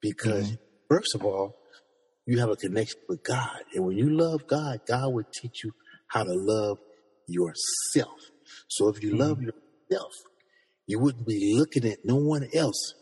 Because 0.00 0.46
mm-hmm. 0.46 0.62
first 0.88 1.14
of 1.14 1.24
all 1.24 1.56
you 2.26 2.38
have 2.40 2.50
a 2.50 2.56
connection 2.56 3.00
with 3.08 3.22
God. 3.22 3.58
And 3.74 3.84
when 3.84 3.96
you 3.96 4.10
love 4.10 4.46
God 4.46 4.80
God 4.86 5.12
will 5.12 5.26
teach 5.32 5.64
you 5.64 5.72
how 6.08 6.24
to 6.24 6.32
love 6.32 6.78
yourself. 7.26 8.18
So 8.68 8.88
if 8.88 9.02
you 9.02 9.16
love 9.16 9.38
mm-hmm. 9.38 9.50
yourself 9.90 10.12
you 10.88 10.98
wouldn't 10.98 11.26
be 11.26 11.54
looking 11.54 11.84
at 11.84 11.98
no 12.04 12.16
one 12.16 12.48
else 12.54 12.94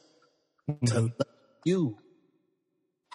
to 0.67 0.73
mm-hmm. 0.73 0.97
love 0.97 1.13
you 1.65 1.97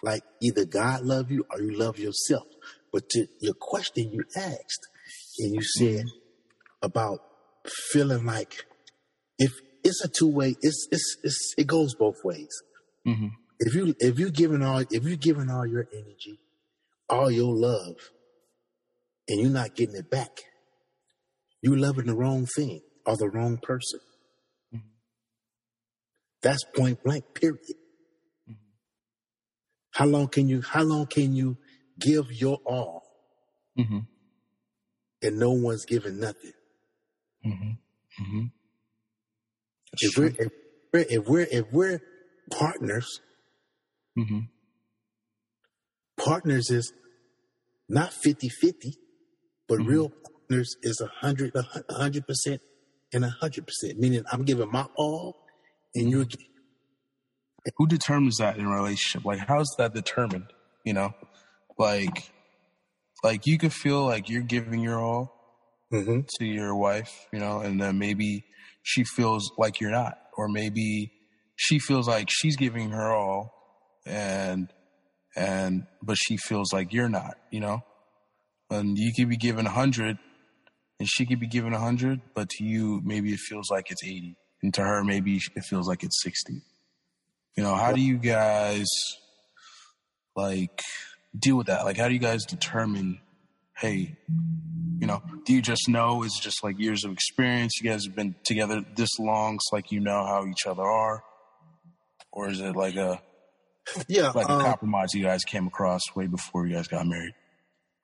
like 0.02 0.22
either 0.40 0.64
God 0.64 1.02
love 1.02 1.30
you 1.30 1.46
or 1.50 1.60
you 1.60 1.76
love 1.76 1.98
yourself. 1.98 2.46
But 2.92 3.08
to 3.10 3.26
your 3.40 3.54
question 3.54 4.12
you 4.12 4.24
asked, 4.36 4.86
and 5.38 5.54
you 5.54 5.62
said 5.62 6.04
about 6.82 7.20
feeling 7.90 8.26
like 8.26 8.66
if 9.38 9.52
it's 9.84 10.04
a 10.04 10.08
two 10.08 10.28
way, 10.28 10.56
it's, 10.60 10.88
it's 10.90 11.16
it's 11.22 11.54
it 11.56 11.66
goes 11.66 11.94
both 11.94 12.16
ways. 12.24 12.62
Mm-hmm. 13.06 13.28
If 13.60 13.74
you 13.74 13.94
if 13.98 14.18
you 14.18 14.30
giving 14.30 14.62
all 14.62 14.80
if 14.90 15.04
you 15.04 15.16
giving 15.16 15.48
all 15.48 15.66
your 15.66 15.86
energy, 15.92 16.38
all 17.08 17.30
your 17.30 17.54
love, 17.54 17.96
and 19.28 19.40
you're 19.40 19.50
not 19.50 19.74
getting 19.74 19.96
it 19.96 20.10
back, 20.10 20.40
you're 21.62 21.78
loving 21.78 22.06
the 22.06 22.14
wrong 22.14 22.46
thing 22.46 22.80
or 23.06 23.16
the 23.16 23.28
wrong 23.28 23.58
person. 23.62 24.00
That's 26.42 26.64
point 26.74 27.02
blank. 27.04 27.24
Period. 27.34 27.58
How 29.92 30.06
long 30.06 30.28
can 30.28 30.48
you? 30.48 30.62
How 30.62 30.82
long 30.82 31.06
can 31.06 31.34
you 31.34 31.56
give 31.98 32.32
your 32.32 32.58
all 32.64 33.02
Mm-hmm. 33.78 33.98
and 35.22 35.38
no 35.38 35.52
one's 35.52 35.84
giving 35.84 36.18
nothing? 36.20 36.52
Mm-hmm. 37.46 38.22
Mm-hmm. 38.22 38.44
If 40.00 40.16
we're 40.18 40.26
if 40.38 40.48
we're 40.92 41.06
if 41.08 41.26
we're, 41.28 41.46
if 41.50 41.72
we're 41.72 42.00
partners, 42.50 43.20
Mm-hmm. 44.18 44.40
partners 46.22 46.70
is 46.70 46.92
not 47.88 48.10
50-50, 48.10 48.94
but 49.68 49.78
Mhm. 49.80 49.86
real 49.86 50.08
partners 50.10 50.76
is 50.82 51.00
a 51.00 51.06
hundred 51.06 51.52
a 51.54 51.62
hundred 51.94 52.26
percent 52.26 52.60
and 53.12 53.24
a 53.24 53.28
hundred 53.30 53.66
percent. 53.66 53.98
Meaning 53.98 54.24
I'm 54.30 54.44
giving 54.44 54.70
my 54.70 54.86
all, 54.96 55.46
and 55.94 56.10
you're 56.10 56.24
gi- 56.24 56.48
Who 57.76 57.86
determines 57.86 58.38
that 58.38 58.56
in 58.56 58.66
a 58.66 58.70
relationship? 58.70 59.24
Like, 59.24 59.38
how's 59.40 59.68
that 59.78 59.94
determined? 59.94 60.52
You 60.84 60.94
know, 60.94 61.14
like, 61.78 62.32
like 63.22 63.46
you 63.46 63.56
could 63.58 63.72
feel 63.72 64.04
like 64.04 64.28
you're 64.28 64.42
giving 64.42 64.80
your 64.80 65.00
all 65.00 65.38
Mhm. 65.92 66.26
to 66.38 66.44
your 66.44 66.74
wife, 66.74 67.26
you 67.32 67.38
know, 67.38 67.60
and 67.60 67.80
then 67.80 67.98
maybe 67.98 68.44
she 68.82 69.04
feels 69.04 69.52
like 69.58 69.80
you're 69.80 69.90
not, 69.92 70.18
or 70.36 70.48
maybe 70.48 71.12
she 71.56 71.78
feels 71.78 72.08
like 72.08 72.28
she's 72.30 72.56
giving 72.56 72.90
her 72.90 73.12
all, 73.12 73.52
and 74.04 74.72
and 75.36 75.86
but 76.02 76.16
she 76.18 76.36
feels 76.36 76.72
like 76.72 76.92
you're 76.92 77.08
not, 77.08 77.38
you 77.50 77.60
know, 77.60 77.84
and 78.70 78.98
you 78.98 79.12
could 79.14 79.28
be 79.28 79.36
giving 79.36 79.66
a 79.66 79.70
hundred, 79.70 80.18
and 80.98 81.08
she 81.08 81.24
could 81.26 81.38
be 81.38 81.46
giving 81.46 81.72
a 81.74 81.78
hundred, 81.78 82.20
but 82.34 82.48
to 82.50 82.64
you 82.64 83.00
maybe 83.04 83.32
it 83.32 83.38
feels 83.38 83.70
like 83.70 83.90
it's 83.90 84.02
eighty, 84.02 84.36
and 84.62 84.74
to 84.74 84.82
her 84.82 85.04
maybe 85.04 85.36
it 85.54 85.62
feels 85.64 85.86
like 85.86 86.02
it's 86.02 86.20
sixty. 86.22 86.62
You 87.56 87.62
know, 87.62 87.74
how 87.74 87.92
do 87.92 88.00
you 88.00 88.16
guys 88.18 88.86
like 90.36 90.80
deal 91.38 91.56
with 91.56 91.66
that? 91.66 91.84
Like, 91.84 91.96
how 91.96 92.08
do 92.08 92.14
you 92.14 92.20
guys 92.20 92.44
determine, 92.44 93.20
hey, 93.76 94.16
you 94.98 95.06
know, 95.06 95.22
do 95.44 95.52
you 95.52 95.60
just 95.62 95.88
know 95.88 96.22
it's 96.22 96.40
just 96.40 96.64
like 96.64 96.78
years 96.78 97.04
of 97.04 97.12
experience? 97.12 97.72
You 97.80 97.90
guys 97.90 98.06
have 98.06 98.14
been 98.16 98.34
together 98.44 98.84
this 98.96 99.18
long, 99.18 99.56
it's 99.56 99.68
like 99.72 99.92
you 99.92 100.00
know 100.00 100.24
how 100.24 100.46
each 100.46 100.66
other 100.66 100.82
are, 100.82 101.22
or 102.32 102.48
is 102.48 102.60
it 102.60 102.74
like 102.76 102.96
a 102.96 103.20
yeah. 104.08 104.30
like 104.34 104.48
a 104.48 104.52
um, 104.52 104.62
compromise 104.62 105.12
you 105.12 105.22
guys 105.24 105.44
came 105.44 105.66
across 105.66 106.00
way 106.14 106.26
before 106.26 106.66
you 106.66 106.74
guys 106.74 106.88
got 106.88 107.06
married? 107.06 107.34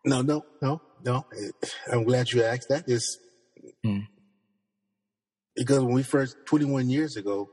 no, 0.05 0.23
no, 0.23 0.45
no, 0.63 0.81
no. 1.05 1.27
I'm 1.91 2.05
glad 2.05 2.31
you 2.33 2.43
asked 2.45 2.69
that. 2.69 2.85
It's 2.87 3.19
Hmm. 3.85 4.01
because 5.55 5.81
when 5.85 5.95
we 5.95 6.03
first 6.03 6.37
21 6.47 6.89
years 6.91 7.17
ago, 7.17 7.49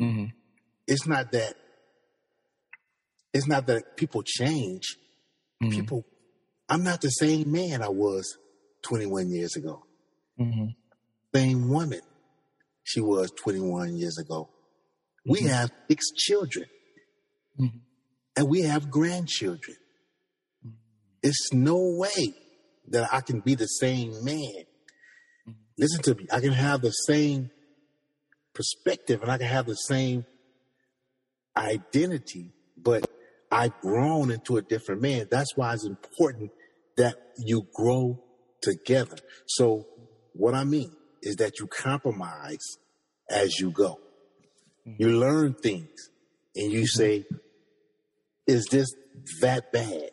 Mm-hmm. 0.00 0.26
It's 0.92 1.06
not 1.06 1.32
that 1.32 1.54
it's 3.32 3.46
not 3.48 3.66
that 3.66 3.96
people 3.96 4.22
change. 4.22 4.96
Mm-hmm. 5.62 5.70
People, 5.70 6.04
I'm 6.68 6.82
not 6.84 7.00
the 7.00 7.08
same 7.08 7.50
man 7.50 7.82
I 7.82 7.88
was 7.88 8.36
21 8.82 9.30
years 9.30 9.56
ago. 9.56 9.84
Mm-hmm. 10.38 10.66
Same 11.34 11.68
woman 11.70 12.00
she 12.84 13.00
was 13.00 13.30
21 13.30 13.96
years 13.96 14.18
ago. 14.18 14.50
We 15.24 15.40
Mhm. 15.40 15.48
have 15.48 15.70
six 15.88 16.10
children 16.10 16.66
Mhm. 17.58 17.80
and 18.36 18.48
we 18.48 18.62
have 18.62 18.90
grandchildren. 18.90 19.76
It's 21.22 21.52
no 21.52 21.78
way 21.96 22.34
that 22.88 23.08
I 23.14 23.20
can 23.22 23.40
be 23.40 23.54
the 23.54 23.66
same 23.68 24.10
man. 24.24 24.64
Mhm. 25.48 25.54
Listen 25.78 26.02
to 26.02 26.14
me. 26.16 26.26
I 26.30 26.40
can 26.40 26.52
have 26.52 26.82
the 26.82 26.90
same 26.90 27.50
perspective 28.52 29.22
and 29.22 29.30
I 29.30 29.38
can 29.38 29.46
have 29.46 29.66
the 29.66 29.76
same 29.76 30.26
identity, 31.56 32.52
but 32.76 33.08
I've 33.50 33.78
grown 33.80 34.30
into 34.30 34.56
a 34.56 34.62
different 34.62 35.02
man. 35.02 35.28
That's 35.30 35.56
why 35.56 35.74
it's 35.74 35.86
important 35.86 36.50
that 36.96 37.16
you 37.38 37.66
grow 37.74 38.18
together. 38.62 39.16
So 39.46 39.86
what 40.32 40.54
I 40.54 40.64
mean 40.64 40.92
is 41.22 41.36
that 41.36 41.58
you 41.58 41.66
compromise 41.66 42.78
as 43.30 43.58
you 43.58 43.70
go. 43.70 43.98
You 44.84 45.10
learn 45.10 45.54
things 45.54 46.10
and 46.56 46.72
you 46.72 46.86
say, 46.86 47.24
is 48.46 48.66
this 48.70 48.92
that 49.40 49.70
bad? 49.72 50.10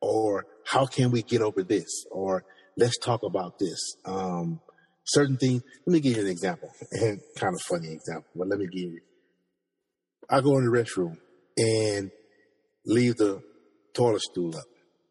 Or 0.00 0.46
how 0.66 0.86
can 0.86 1.10
we 1.10 1.22
get 1.22 1.40
over 1.40 1.62
this? 1.62 2.04
Or 2.10 2.44
let's 2.76 2.98
talk 2.98 3.22
about 3.22 3.58
this. 3.58 3.78
Um, 4.04 4.60
certain 5.04 5.36
things. 5.36 5.62
Let 5.86 5.92
me 5.92 6.00
give 6.00 6.16
you 6.16 6.22
an 6.22 6.28
example. 6.28 6.70
And 6.90 7.20
kind 7.36 7.54
of 7.54 7.60
funny 7.62 7.92
example, 7.92 8.30
but 8.34 8.48
let 8.48 8.58
me 8.58 8.66
give 8.66 8.92
you. 8.92 9.00
I 10.30 10.40
go 10.40 10.56
in 10.58 10.64
the 10.64 10.70
restroom 10.70 11.16
and 11.56 12.10
leave 12.86 13.16
the 13.16 13.42
toilet 13.94 14.22
stool 14.22 14.56
up. 14.56 14.64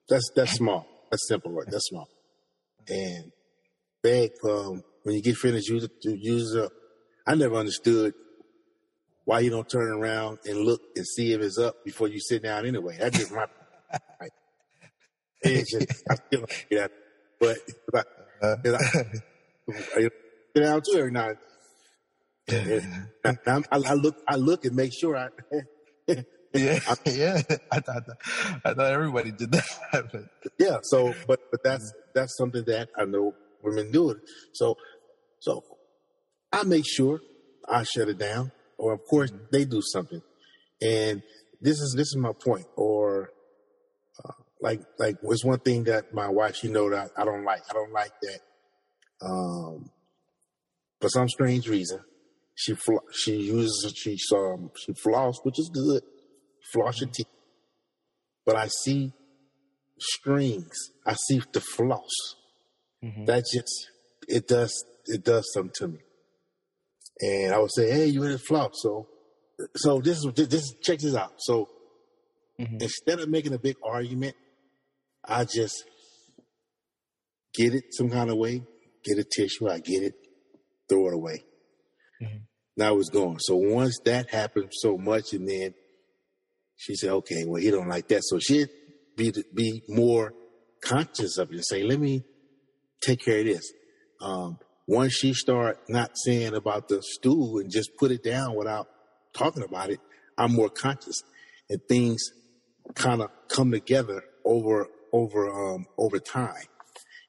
That's 0.10 0.30
that's 0.36 0.54
small. 0.54 0.86
That's 1.10 1.28
simple 1.28 1.52
work. 1.52 1.68
That's 1.70 1.88
small. 1.88 2.08
And 2.88 3.32
beg 4.02 4.32
um, 4.48 4.84
when 5.04 5.16
you 5.16 5.22
get 5.22 5.38
finished, 5.38 5.70
use 5.70 5.84
it. 5.84 5.92
Use 6.04 6.54
it 6.56 6.64
up. 6.64 6.72
I 7.28 7.36
never 7.36 7.56
understood 7.56 8.14
why 9.26 9.40
you 9.40 9.50
don't 9.50 9.70
turn 9.70 9.92
around 9.92 10.40
and 10.46 10.60
look 10.60 10.82
and 10.96 11.06
see 11.06 11.34
if 11.34 11.42
it's 11.42 11.58
up 11.58 11.84
before 11.86 12.08
you 12.08 12.20
sit 12.20 12.44
down. 12.44 12.66
Anyway, 12.66 12.98
that's 13.00 13.18
just 13.18 13.32
my. 13.32 13.46
Right. 14.22 14.32
It's 15.42 15.72
just, 15.72 16.04
I 16.10 16.16
still 16.16 16.46
get 16.70 16.70
that. 16.70 16.92
But 17.40 17.58
but 17.92 18.08
I, 18.42 18.56
I 19.98 20.02
sit 20.56 20.64
down 20.64 20.82
too 20.82 20.98
every. 20.98 21.08
And 21.10 21.38
I, 22.52 23.38
I, 23.48 23.62
I 23.72 23.94
look, 23.94 24.18
I 24.28 24.36
look 24.36 24.66
and 24.66 24.76
make 24.76 24.94
sure 24.94 25.18
I. 25.18 25.30
Yeah, 26.54 26.80
yeah. 27.06 27.42
I 27.72 27.80
thought 27.80 28.04
I 28.66 28.74
thought 28.74 28.92
everybody 28.92 29.32
did 29.32 29.52
that. 29.52 29.66
but, 30.12 30.26
Yeah. 30.60 30.78
So, 30.84 31.14
but 31.28 31.40
but 31.52 31.64
that's 31.64 31.94
that's 32.14 32.36
something 32.38 32.64
that 32.66 32.90
I 32.98 33.06
know 33.06 33.34
women 33.64 33.92
do 33.92 34.12
it. 34.12 34.18
So, 34.54 34.76
so 35.40 35.64
I 36.52 36.64
make 36.64 36.86
sure 36.86 37.22
I 37.68 37.84
shut 37.84 38.10
it 38.10 38.18
down, 38.18 38.52
or 38.78 38.94
of 38.94 39.06
course 39.06 39.32
they 39.52 39.66
do 39.66 39.82
something, 39.82 40.22
and 40.82 41.24
this 41.62 41.80
is 41.80 41.94
this 41.96 42.08
is 42.08 42.18
my 42.18 42.34
point. 42.34 42.66
Or 42.76 43.32
uh, 44.24 44.34
like 44.62 44.82
like 45.00 45.24
was 45.24 45.46
one 45.46 45.60
thing 45.60 45.86
that 45.86 46.14
my 46.14 46.28
wife 46.28 46.58
she 46.58 46.68
know 46.68 46.90
that 46.90 47.12
I 47.16 47.24
don't 47.24 47.46
like. 47.46 47.62
I 47.70 47.74
don't 47.74 47.94
like 47.94 48.14
that. 48.24 48.40
Um, 49.24 49.90
for 51.00 51.10
some 51.10 51.30
strange 51.30 51.70
reason, 51.70 52.02
she 52.62 52.74
fl- 52.76 53.08
she 53.12 53.36
uses 53.38 53.94
she 53.98 54.18
um 54.36 54.70
she 54.78 54.94
floss, 54.94 55.40
which 55.44 55.58
is 55.60 55.70
good. 55.74 56.04
Floss 56.74 57.02
your 57.02 57.10
teeth, 57.10 57.26
but 58.46 58.56
I 58.56 58.68
see 58.84 59.14
strings. 60.00 60.78
I 61.06 61.14
see 61.28 61.42
the 61.54 61.60
floss. 61.62 62.10
Mhm. 63.04 63.26
That 63.26 63.44
just 63.52 63.74
it 64.28 64.48
does 64.48 64.74
it 65.06 65.24
does 65.24 65.52
something 65.54 65.74
to 65.78 65.88
me. 65.88 66.00
And 67.22 67.54
I 67.54 67.60
would 67.60 67.74
say, 67.74 67.90
hey, 67.92 68.06
you 68.08 68.24
in 68.24 68.32
the 68.34 68.40
floss. 68.40 68.72
So 68.76 69.08
so 69.76 70.00
this 70.00 70.18
is 70.18 70.28
this, 70.36 70.48
this 70.48 70.74
check 70.82 71.00
this 71.00 71.16
out. 71.16 71.34
So 71.40 71.68
Mhm. 72.60 72.82
instead 72.82 73.20
of 73.20 73.30
making 73.30 73.54
a 73.54 73.60
big 73.60 73.78
argument, 73.84 74.36
I 75.24 75.46
just 75.46 75.84
get 77.54 77.74
it 77.74 77.86
some 77.92 78.10
kind 78.10 78.30
of 78.30 78.38
way, 78.38 78.64
get 79.04 79.18
a 79.18 79.24
tissue, 79.24 79.68
I 79.70 79.80
get 79.80 80.04
it, 80.04 80.14
throw 80.88 81.08
it 81.08 81.14
away. 81.16 81.44
Mm-hmm. 82.22 82.44
Now 82.78 82.98
it's 82.98 83.10
gone. 83.10 83.40
So 83.40 83.56
once 83.56 84.00
that 84.06 84.30
happened 84.30 84.70
so 84.72 84.98
much, 84.98 85.34
and 85.34 85.48
then 85.48 85.74
she 86.76 86.96
said, 86.96 87.12
okay, 87.12 87.46
well, 87.46 87.62
he 87.62 87.70
don't 87.70 87.90
like 87.90 88.08
that. 88.08 88.24
So 88.24 88.40
she'd 88.40 88.70
be, 89.16 89.34
be 89.54 89.84
more 89.88 90.34
conscious 90.82 91.38
of 91.38 91.50
it 91.50 91.56
and 91.56 91.66
say, 91.66 91.84
let 91.84 92.00
me 92.00 92.24
take 93.02 93.20
care 93.24 93.40
of 93.40 93.46
this. 93.46 93.72
Um, 94.22 94.58
once 94.88 95.14
she 95.14 95.34
start 95.34 95.80
not 95.90 96.12
saying 96.16 96.56
about 96.56 96.88
the 96.88 97.02
stool 97.02 97.60
and 97.60 97.72
just 97.72 97.92
put 97.98 98.12
it 98.12 98.24
down 98.24 98.56
without 98.56 98.88
talking 99.34 99.64
about 99.64 99.90
it, 99.90 100.00
I'm 100.38 100.54
more 100.54 100.70
conscious 100.70 101.22
and 101.70 101.80
things 101.88 102.20
kind 102.96 103.22
of 103.22 103.30
come 103.48 103.72
together 103.72 104.24
over, 104.44 104.88
over, 105.14 105.50
um, 105.50 105.86
over 105.98 106.20
time. 106.20 106.66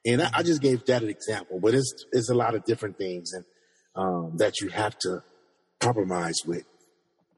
And 0.04 0.22
I, 0.22 0.30
I, 0.34 0.42
just 0.42 0.62
gave 0.62 0.84
that 0.86 1.02
an 1.02 1.10
example, 1.10 1.60
but 1.60 1.74
it's, 1.74 2.06
it's 2.10 2.30
a 2.30 2.34
lot 2.34 2.54
of 2.54 2.64
different 2.64 2.98
things 2.98 3.32
and, 3.32 3.44
um, 3.94 4.36
that 4.38 4.60
you 4.60 4.68
have 4.70 4.98
to 5.00 5.22
compromise 5.82 6.42
with 6.46 6.64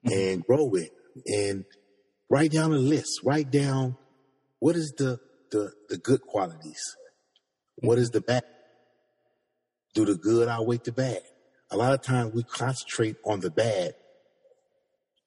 and 0.05 0.45
grow 0.45 0.65
with 0.65 0.91
and 1.27 1.65
write 2.29 2.53
down 2.53 2.73
a 2.73 2.79
list, 2.79 3.21
write 3.25 3.51
down 3.51 3.97
what 4.59 4.77
is 4.77 4.93
the, 4.97 5.19
the, 5.51 5.73
the 5.89 5.97
good 5.97 6.23
qualities? 6.23 6.97
What 7.77 7.99
is 7.99 8.11
the 8.11 8.21
bad? 8.21 8.45
Do 9.95 10.05
the 10.05 10.17
good 10.17 10.49
outweigh 10.49 10.81
the 10.85 10.93
bad? 10.93 11.21
A 11.71 11.77
lot 11.77 11.95
of 11.95 12.03
times 12.03 12.35
we 12.35 12.43
concentrate 12.43 13.17
on 13.25 13.41
the 13.41 13.51
bad, 13.51 13.95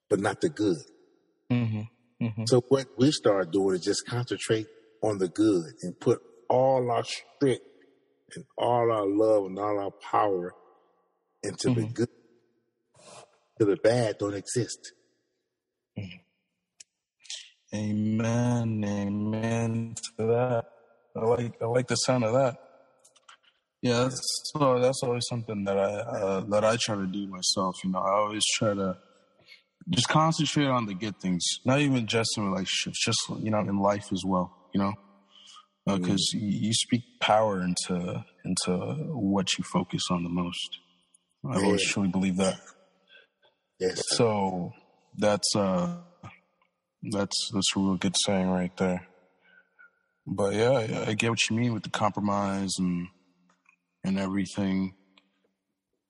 but 0.10 0.20
not 0.20 0.42
the 0.42 0.50
good. 0.50 0.78
Mm-hmm. 1.52 2.26
Mm-hmm. 2.26 2.46
So 2.46 2.62
what 2.70 2.88
we 2.98 3.12
start 3.12 3.52
doing 3.52 3.76
is 3.76 3.82
just 3.82 4.06
concentrate 4.08 4.68
on 5.02 5.18
the 5.18 5.28
good 5.28 5.74
and 5.82 6.00
put 6.00 6.22
all 6.50 6.90
our 6.90 7.04
strength 7.04 7.62
and 8.36 8.46
all 8.58 8.92
our 8.92 9.06
love 9.06 9.46
and 9.46 9.60
all 9.60 9.80
our 9.80 9.92
power 9.92 10.54
into 11.44 11.70
mm-hmm. 11.70 11.82
the 11.82 11.88
good. 11.88 12.10
To 13.60 13.66
the 13.66 13.78
bad 13.78 14.18
don't 14.20 14.36
exist. 14.36 14.94
Amen. 17.74 18.84
Amen 18.86 19.96
to 19.96 20.26
that. 20.26 20.66
I 21.16 21.26
like 21.26 21.62
I 21.62 21.66
like 21.66 21.88
the 21.88 21.96
sound 21.96 22.24
of 22.24 22.34
that. 22.34 22.58
Yeah, 23.82 24.04
that's, 24.04 24.22
so 24.54 24.80
that's 24.80 25.02
always 25.04 25.26
something 25.28 25.64
that 25.66 25.78
I 25.78 25.94
uh, 26.00 26.40
that 26.50 26.64
I 26.64 26.78
try 26.80 26.96
to 26.96 27.06
do 27.06 27.28
myself. 27.28 27.76
You 27.84 27.92
know, 27.92 28.00
I 28.00 28.12
always 28.12 28.44
try 28.56 28.74
to 28.74 28.98
just 29.90 30.10
concentrate 30.10 30.68
on 30.68 30.86
the 30.86 30.94
good 30.94 31.20
things, 31.20 31.44
not 31.66 31.80
even 31.80 32.08
just 32.08 32.38
in 32.38 32.50
relationships, 32.50 33.04
just 33.04 33.20
you 33.44 33.52
know, 33.52 33.60
in 33.60 33.80
life 33.80 34.12
as 34.12 34.24
well. 34.26 34.70
You 34.74 34.82
know, 34.82 34.94
because 35.86 36.34
uh, 36.34 36.38
mm. 36.38 36.42
you, 36.42 36.68
you, 36.68 36.74
speak 36.74 37.04
power 37.20 37.62
into 37.62 38.26
into 38.46 38.78
what 39.14 39.58
you 39.58 39.64
focus 39.64 40.04
on 40.10 40.24
the 40.24 40.30
most. 40.30 40.80
I 41.50 41.64
always 41.64 41.86
truly 41.86 42.10
believe 42.10 42.38
that. 42.38 42.60
Yes. 43.80 44.02
So 44.10 44.74
that's 45.18 45.56
uh 45.56 45.98
that's 47.04 47.50
that's 47.54 47.76
a 47.76 47.80
real 47.80 47.98
good 47.98 48.16
saying 48.26 48.50
right 48.50 48.76
there. 48.78 49.08
But 50.26 50.56
yeah, 50.56 51.06
I 51.08 51.14
get 51.14 51.30
what 51.30 51.50
you 51.50 51.56
mean 51.56 51.74
with 51.74 51.84
the 51.84 51.90
compromise 51.90 52.72
and 52.80 53.08
and 54.04 54.20
everything. 54.20 54.94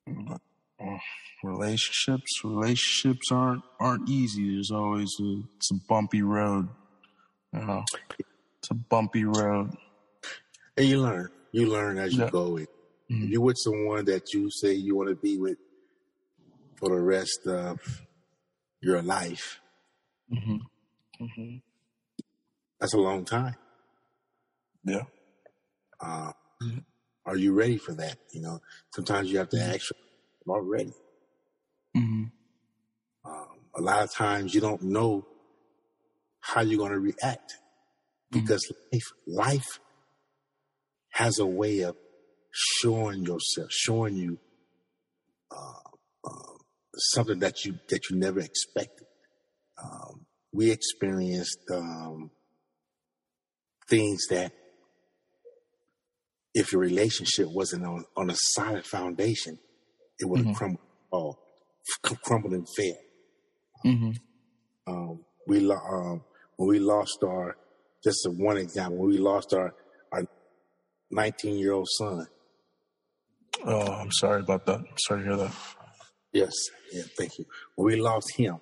But, 0.06 0.40
uh, 0.80 0.98
relationships, 1.44 2.42
relationships 2.42 3.30
aren't 3.30 3.62
aren't 3.78 4.08
easy. 4.08 4.54
There's 4.54 4.70
always 4.70 5.10
a 5.20 5.42
it's 5.56 5.70
a 5.70 5.76
bumpy 5.88 6.22
road. 6.22 6.68
You 7.52 7.60
know, 7.60 7.84
it's 8.18 8.70
a 8.70 8.74
bumpy 8.74 9.24
road. 9.24 9.76
And 10.76 10.86
you 10.86 11.00
learn. 11.02 11.30
You 11.52 11.68
learn 11.68 11.98
as 11.98 12.14
you 12.14 12.24
yeah. 12.24 12.30
go. 12.30 12.50
Mm-hmm. 12.50 13.24
You're 13.28 13.40
with 13.40 13.56
someone 13.58 14.04
that 14.06 14.32
you 14.34 14.50
say 14.50 14.72
you 14.72 14.96
want 14.96 15.08
to 15.08 15.16
be 15.16 15.38
with 15.38 15.58
for 16.78 16.90
the 16.90 17.00
rest 17.00 17.46
of 17.46 17.80
your 18.80 19.02
life. 19.02 19.60
Mm-hmm. 20.32 21.24
Mm-hmm. 21.24 21.56
That's 22.80 22.94
a 22.94 22.98
long 22.98 23.24
time. 23.24 23.56
Yeah. 24.84 25.02
Uh, 26.00 26.32
are 27.26 27.36
you 27.36 27.52
ready 27.52 27.76
for 27.76 27.92
that? 27.94 28.18
You 28.32 28.42
know, 28.42 28.60
sometimes 28.94 29.30
you 29.30 29.38
have 29.38 29.48
to 29.50 29.56
mm-hmm. 29.56 29.74
ask, 29.74 29.90
"Am 30.46 30.54
I 30.54 30.58
ready?" 30.62 30.94
Mm-hmm. 31.96 32.24
Um, 33.24 33.46
a 33.76 33.80
lot 33.80 34.04
of 34.04 34.12
times 34.12 34.54
you 34.54 34.60
don't 34.60 34.82
know 34.82 35.26
how 36.40 36.60
you're 36.60 36.78
going 36.78 36.92
to 36.92 37.00
react 37.00 37.54
mm-hmm. 38.32 38.40
because 38.40 38.72
life, 38.92 39.12
life 39.26 39.80
has 41.10 41.38
a 41.38 41.46
way 41.46 41.80
of 41.80 41.96
showing 42.52 43.24
yourself, 43.24 43.70
showing 43.70 44.16
you 44.16 44.38
uh, 45.50 45.80
uh, 46.24 46.57
something 46.98 47.38
that 47.40 47.64
you 47.64 47.78
that 47.88 48.10
you 48.10 48.16
never 48.16 48.40
expected. 48.40 49.06
Um, 49.82 50.26
we 50.52 50.70
experienced 50.70 51.58
um, 51.72 52.30
things 53.88 54.26
that 54.30 54.52
if 56.54 56.72
your 56.72 56.80
relationship 56.80 57.46
wasn't 57.50 57.84
on, 57.84 58.04
on 58.16 58.30
a 58.30 58.34
solid 58.36 58.84
foundation, 58.84 59.58
it 60.18 60.28
would 60.28 60.38
have 60.38 60.46
mm-hmm. 60.46 60.54
crumbled, 60.56 60.86
oh, 61.12 61.38
crumbled 62.24 62.54
and 62.54 62.66
fell. 62.76 62.98
Mm-hmm. 63.86 64.10
Um, 64.88 65.20
we 65.46 65.70
um, 65.70 66.22
when 66.56 66.68
we 66.68 66.78
lost 66.78 67.18
our, 67.24 67.56
just 68.02 68.26
one 68.30 68.56
example, 68.56 68.98
when 68.98 69.10
we 69.10 69.18
lost 69.18 69.54
our 69.54 69.74
our 70.12 70.24
19 71.10 71.58
year 71.58 71.72
old 71.72 71.88
son. 71.90 72.26
Oh, 73.64 73.92
I'm 73.92 74.12
sorry 74.12 74.40
about 74.40 74.66
that. 74.66 74.78
I'm 74.78 74.98
sorry 74.98 75.22
to 75.22 75.28
hear 75.28 75.36
that. 75.36 75.54
Yes, 76.32 76.52
yeah, 76.92 77.02
thank 77.16 77.38
you. 77.38 77.46
When 77.74 77.86
we 77.86 78.00
lost 78.00 78.34
him, 78.36 78.58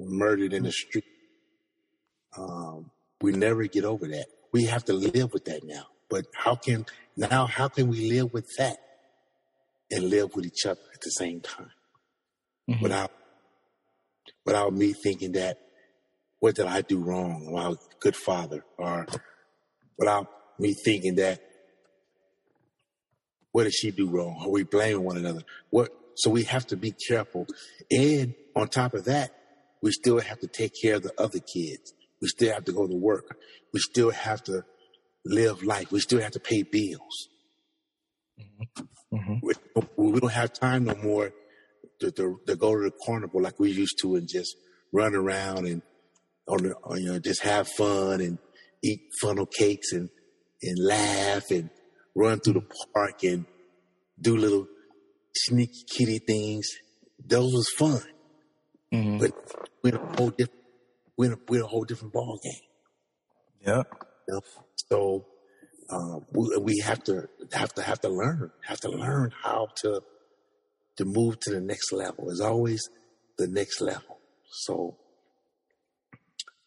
murdered 0.00 0.52
in 0.52 0.64
the 0.64 0.72
street, 0.72 1.04
um, 2.36 2.90
we 3.20 3.32
never 3.32 3.64
get 3.66 3.84
over 3.84 4.06
that. 4.08 4.26
We 4.52 4.64
have 4.66 4.84
to 4.86 4.92
live 4.92 5.32
with 5.32 5.44
that 5.46 5.64
now. 5.64 5.86
But 6.10 6.26
how 6.34 6.54
can 6.54 6.86
now? 7.16 7.46
How 7.46 7.68
can 7.68 7.88
we 7.88 8.10
live 8.10 8.32
with 8.32 8.48
that 8.58 8.78
and 9.90 10.10
live 10.10 10.34
with 10.34 10.46
each 10.46 10.66
other 10.66 10.80
at 10.92 11.00
the 11.00 11.10
same 11.10 11.40
time 11.40 11.70
mm-hmm. 12.68 12.82
without 12.82 13.10
without 14.44 14.72
me 14.72 14.92
thinking 14.92 15.32
that 15.32 15.58
what 16.40 16.54
did 16.54 16.66
I 16.66 16.82
do 16.82 16.98
wrong? 16.98 17.50
Well, 17.50 17.78
good 18.00 18.16
father, 18.16 18.64
or 18.76 19.06
without 19.98 20.28
me 20.58 20.74
thinking 20.74 21.14
that 21.16 21.40
what 23.52 23.64
did 23.64 23.74
she 23.74 23.90
do 23.90 24.08
wrong? 24.08 24.42
Are 24.42 24.50
we 24.50 24.64
blaming 24.64 25.04
one 25.04 25.16
another? 25.16 25.42
What? 25.70 25.90
So 26.16 26.30
we 26.30 26.44
have 26.44 26.66
to 26.68 26.76
be 26.76 26.94
careful. 27.08 27.46
And 27.90 28.34
on 28.54 28.68
top 28.68 28.94
of 28.94 29.04
that, 29.04 29.34
we 29.82 29.92
still 29.92 30.20
have 30.20 30.38
to 30.40 30.46
take 30.46 30.72
care 30.80 30.96
of 30.96 31.02
the 31.02 31.12
other 31.18 31.40
kids. 31.40 31.92
We 32.20 32.28
still 32.28 32.52
have 32.52 32.64
to 32.64 32.72
go 32.72 32.86
to 32.86 32.96
work. 32.96 33.36
We 33.72 33.80
still 33.80 34.10
have 34.10 34.42
to 34.44 34.64
live 35.24 35.62
life. 35.62 35.90
We 35.90 36.00
still 36.00 36.20
have 36.20 36.32
to 36.32 36.40
pay 36.40 36.62
bills. 36.62 37.28
Mm-hmm. 38.40 39.16
mm-hmm. 39.16 39.34
We, 39.42 39.52
we, 39.96 40.20
don't 40.20 40.32
have 40.32 40.52
time 40.52 40.84
no 40.84 40.94
more 40.96 41.32
to, 42.00 42.10
to, 42.10 42.40
to, 42.46 42.56
go 42.56 42.74
to 42.74 42.84
the 42.84 42.92
carnival 43.04 43.42
like 43.42 43.60
we 43.60 43.70
used 43.70 43.98
to 44.00 44.16
and 44.16 44.28
just 44.28 44.56
run 44.92 45.14
around 45.14 45.66
and 45.66 45.82
on 46.48 46.62
the, 46.62 46.74
you 46.98 47.12
know 47.12 47.18
just 47.18 47.42
have 47.42 47.68
fun 47.68 48.20
and 48.20 48.38
eat 48.82 49.00
funnel 49.20 49.46
cakes 49.46 49.92
and 49.92 50.10
and 50.62 50.78
laugh 50.78 51.50
and 51.50 51.70
run 52.14 52.40
through 52.40 52.54
the 52.54 52.66
park 52.92 53.22
and 53.22 53.46
do 54.20 54.36
little 54.36 54.66
sneaky 55.36 55.84
kitty 55.90 56.18
things. 56.18 56.66
Those 57.24 57.52
was 57.52 57.68
fun, 57.78 58.02
mm-hmm. 58.92 59.18
but 59.18 59.32
we're 59.82 59.96
a 59.96 60.16
whole 60.16 60.30
different 60.30 60.60
we're 61.16 61.38
we're 61.48 61.64
a 61.64 61.66
whole 61.66 61.84
different 61.84 62.12
ball 62.12 62.38
game. 62.42 62.62
Yeah. 63.66 63.82
You 64.28 64.34
know? 64.34 64.40
So 64.90 65.26
um, 65.90 66.26
we, 66.32 66.56
we 66.58 66.78
have 66.84 67.02
to 67.04 67.28
have 67.52 67.72
to 67.74 67.82
have 67.82 68.00
to 68.00 68.08
learn 68.08 68.50
have 68.62 68.80
to 68.80 68.90
learn 68.90 69.32
how 69.42 69.68
to 69.82 70.02
to 70.96 71.04
move 71.04 71.38
to 71.40 71.50
the 71.50 71.60
next 71.60 71.92
level. 71.92 72.30
It's 72.30 72.40
always 72.40 72.80
the 73.38 73.48
next 73.48 73.80
level. 73.80 74.18
So, 74.50 74.96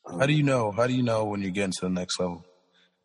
um, 0.05 0.19
how 0.19 0.25
do 0.25 0.33
you 0.33 0.43
know? 0.43 0.71
How 0.71 0.87
do 0.87 0.93
you 0.93 1.03
know 1.03 1.25
when 1.25 1.41
you're 1.41 1.51
getting 1.51 1.71
to 1.79 1.85
the 1.85 1.89
next 1.89 2.19
level? 2.19 2.43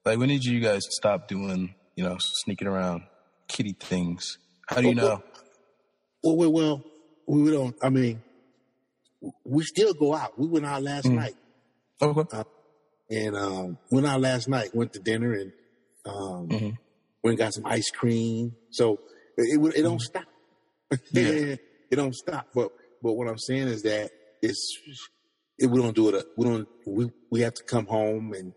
Like, 0.04 0.18
when 0.18 0.28
did 0.28 0.44
you 0.44 0.58
guys 0.58 0.82
stop 0.90 1.28
doing, 1.28 1.74
you 1.94 2.02
know, 2.02 2.16
sneaking 2.44 2.66
around, 2.66 3.04
kitty 3.46 3.76
things? 3.78 4.38
How 4.66 4.80
do 4.80 4.88
you 4.88 4.94
know? 4.96 5.22
Well, 6.22 6.36
well, 6.36 6.52
well, 6.52 6.84
we 7.26 7.50
don't. 7.50 7.76
I 7.82 7.90
mean, 7.90 8.22
we 9.44 9.64
still 9.64 9.94
go 9.94 10.14
out. 10.14 10.38
We 10.38 10.46
went 10.46 10.66
out 10.66 10.82
last 10.82 11.06
mm. 11.06 11.14
night. 11.14 11.34
Okay. 12.00 12.36
Uh, 12.36 12.44
and 13.10 13.36
um, 13.36 13.78
went 13.90 14.06
out 14.06 14.20
last 14.20 14.48
night. 14.48 14.74
Went 14.74 14.92
to 14.94 15.00
dinner 15.00 15.32
and 15.32 15.52
um, 16.04 16.48
mm-hmm. 16.48 16.64
went 16.64 16.76
and 17.24 17.38
got 17.38 17.54
some 17.54 17.66
ice 17.66 17.90
cream. 17.90 18.54
So 18.70 18.98
it, 19.36 19.60
it, 19.60 19.78
it 19.78 19.82
don't 19.82 19.96
mm-hmm. 19.96 19.98
stop. 19.98 20.24
Yeah. 21.12 21.56
it 21.90 21.96
don't 21.96 22.14
stop. 22.14 22.48
But 22.54 22.70
but 23.02 23.14
what 23.14 23.28
I'm 23.28 23.38
saying 23.38 23.68
is 23.68 23.82
that 23.82 24.10
it's 24.42 24.78
it, 25.58 25.66
we 25.66 25.80
don't 25.80 25.94
do 25.96 26.10
it. 26.10 26.26
We 26.36 26.44
don't. 26.44 26.68
We 26.86 27.10
we 27.30 27.40
have 27.40 27.54
to 27.54 27.64
come 27.64 27.86
home 27.86 28.34
and 28.34 28.52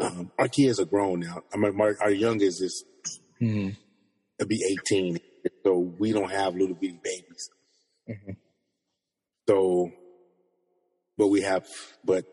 um, 0.00 0.30
our 0.38 0.46
kids 0.46 0.78
are 0.78 0.84
grown 0.84 1.20
now. 1.20 1.42
I 1.52 1.56
mean, 1.56 1.80
our, 1.80 1.96
our 2.00 2.10
youngest 2.10 2.62
is 2.62 2.84
Mm-hmm. 3.40 3.68
it'll 4.38 4.48
be 4.48 4.76
18, 4.90 5.18
we 5.78 6.12
don't 6.12 6.30
have 6.30 6.54
little 6.54 6.74
bitty 6.74 7.00
babies. 7.02 7.50
Mhm. 8.08 8.36
So, 9.48 9.90
but 11.16 11.28
we 11.28 11.40
have, 11.42 11.66
but 12.04 12.24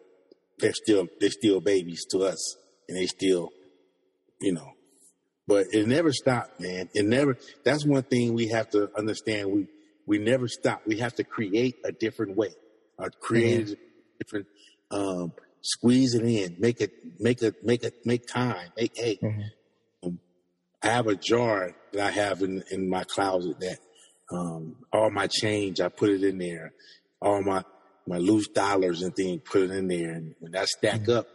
they're 0.59 0.73
still 0.73 1.07
they're 1.19 1.29
still 1.31 1.59
babies 1.61 2.05
to 2.11 2.19
us, 2.23 2.55
and 2.87 2.97
they 2.97 3.05
still, 3.07 3.49
you 4.41 4.53
know. 4.53 4.71
But 5.47 5.67
it 5.73 5.87
never 5.87 6.11
stopped, 6.11 6.59
man. 6.59 6.89
It 6.93 7.05
never. 7.05 7.37
That's 7.63 7.85
one 7.85 8.03
thing 8.03 8.33
we 8.33 8.47
have 8.49 8.69
to 8.71 8.89
understand. 8.97 9.51
We 9.51 9.67
we 10.05 10.17
never 10.17 10.47
stop. 10.47 10.81
We 10.85 10.99
have 10.99 11.15
to 11.15 11.23
create 11.23 11.75
a 11.85 11.91
different 11.91 12.35
way, 12.35 12.53
or 12.97 13.09
create 13.21 13.69
a 13.69 13.77
different. 14.19 14.47
Um, 14.91 15.33
squeeze 15.61 16.13
it 16.15 16.23
in. 16.23 16.57
Make 16.59 16.79
it. 16.81 16.91
Make 17.19 17.41
it. 17.41 17.63
Make 17.63 17.83
it. 17.83 18.05
Make 18.05 18.27
time. 18.27 18.69
Make. 18.77 18.95
Hey, 18.95 19.17
Mhm. 19.21 19.43
I 20.83 20.87
have 20.87 21.07
a 21.07 21.15
jar 21.15 21.75
that 21.93 22.05
I 22.07 22.11
have 22.11 22.41
in 22.41 22.63
in 22.71 22.89
my 22.89 23.03
closet 23.03 23.59
that 23.59 23.77
um, 24.31 24.75
all 24.93 25.09
my 25.09 25.27
change 25.27 25.79
I 25.81 25.89
put 25.89 26.09
it 26.09 26.23
in 26.23 26.37
there. 26.37 26.73
All 27.21 27.41
my 27.41 27.63
my 28.07 28.17
loose 28.17 28.47
dollars 28.49 29.01
and 29.01 29.15
things 29.15 29.41
put 29.45 29.63
it 29.63 29.71
in 29.71 29.87
there, 29.87 30.11
and 30.11 30.35
when 30.39 30.51
that 30.51 30.67
stack 30.67 31.09
up, 31.09 31.27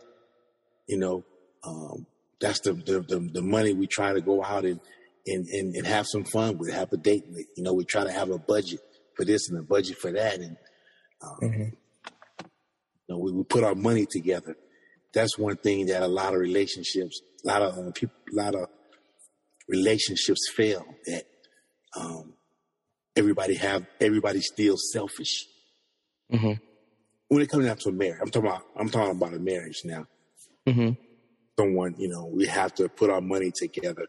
you 0.86 0.98
know, 0.98 1.24
um, 1.64 2.06
that's 2.40 2.60
the, 2.60 2.74
the 2.74 3.00
the 3.00 3.28
the 3.32 3.42
money 3.42 3.72
we 3.72 3.86
try 3.86 4.12
to 4.12 4.20
go 4.20 4.44
out 4.44 4.64
and 4.64 4.80
and 5.26 5.46
and, 5.48 5.74
and 5.74 5.86
have 5.86 6.06
some 6.06 6.24
fun 6.24 6.58
with, 6.58 6.72
have 6.72 6.92
a 6.92 6.96
date 6.96 7.24
with. 7.28 7.46
You 7.56 7.64
know, 7.64 7.72
we 7.72 7.84
try 7.84 8.04
to 8.04 8.12
have 8.12 8.30
a 8.30 8.38
budget 8.38 8.80
for 9.16 9.24
this 9.24 9.48
and 9.48 9.58
a 9.58 9.62
budget 9.62 9.98
for 9.98 10.12
that, 10.12 10.38
and 10.38 10.56
um, 11.22 11.36
Mhm. 11.42 11.72
you 12.38 12.46
know, 13.08 13.18
we, 13.18 13.32
we 13.32 13.42
put 13.44 13.64
our 13.64 13.74
money 13.74 14.06
together. 14.08 14.56
That's 15.12 15.36
one 15.36 15.56
thing 15.56 15.86
that 15.86 16.02
a 16.02 16.08
lot 16.08 16.34
of 16.34 16.40
relationships, 16.40 17.20
a 17.44 17.48
lot 17.48 17.62
of 17.62 17.76
uh, 17.78 17.90
people, 17.92 18.14
a 18.32 18.36
lot 18.36 18.54
of 18.54 18.68
relationships 19.70 20.50
fail. 20.54 20.84
That 21.06 21.24
um, 21.96 22.34
everybody 23.16 23.54
have, 23.54 23.86
everybody's 24.00 24.46
still 24.46 24.76
selfish 24.92 25.46
Mhm. 26.32 26.60
when 27.28 27.42
it 27.42 27.48
comes 27.48 27.64
down 27.66 27.76
to 27.78 27.88
a 27.88 27.92
marriage. 27.92 28.18
I'm 28.22 28.30
talking 28.30 28.48
about, 28.48 28.62
I'm 28.76 28.88
talking 28.88 29.16
about 29.16 29.34
a 29.34 29.38
marriage 29.38 29.80
now. 29.84 30.06
Mhm. 30.66 30.96
Someone, 31.58 31.94
you 31.98 32.08
know, 32.08 32.26
we 32.26 32.46
have 32.46 32.74
to 32.74 32.88
put 32.88 33.10
our 33.10 33.20
money 33.20 33.50
together 33.54 34.06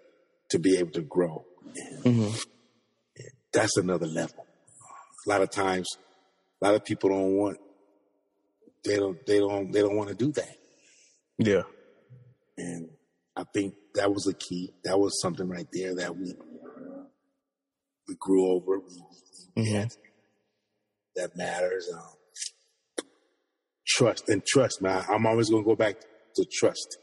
to 0.50 0.60
be 0.60 0.78
able 0.78 0.92
to 0.92 1.02
grow. 1.02 1.46
And 1.76 2.04
Mhm. 2.06 2.46
that's 3.52 3.78
another 3.78 4.08
level. 4.08 4.46
A 5.26 5.30
lot 5.30 5.42
of 5.42 5.50
times, 5.50 5.88
a 6.62 6.66
lot 6.66 6.76
of 6.76 6.86
people 6.86 7.10
don't 7.10 7.36
want, 7.36 7.60
they 8.84 8.98
don't, 8.98 9.26
they 9.26 9.40
don't, 9.40 9.72
they 9.72 9.82
don't 9.82 9.96
want 9.96 10.10
to 10.10 10.16
do 10.16 10.32
that. 10.34 10.58
Yeah. 11.38 11.64
And 12.58 12.91
I 13.36 13.44
think 13.54 13.76
that 13.96 14.12
was 14.12 14.28
a 14.28 14.34
key. 14.34 14.72
That 14.84 15.00
was 15.00 15.20
something 15.22 15.48
right 15.48 15.68
there 15.72 15.96
that 15.96 16.16
we 16.18 16.34
we 18.08 18.16
grew 18.20 18.48
over. 18.52 18.80
We, 18.80 19.04
we 19.56 19.64
Mhm. 19.64 19.74
had 19.74 19.92
that 21.16 21.36
matters. 21.36 21.90
Um, 21.94 23.06
trust 23.88 24.28
and 24.30 24.46
trust, 24.46 24.82
man. 24.82 25.04
I'm 25.10 25.26
always 25.26 25.50
going 25.50 25.64
to 25.64 25.68
go 25.68 25.76
back 25.76 25.98
to 26.36 26.46
trust. 26.52 26.98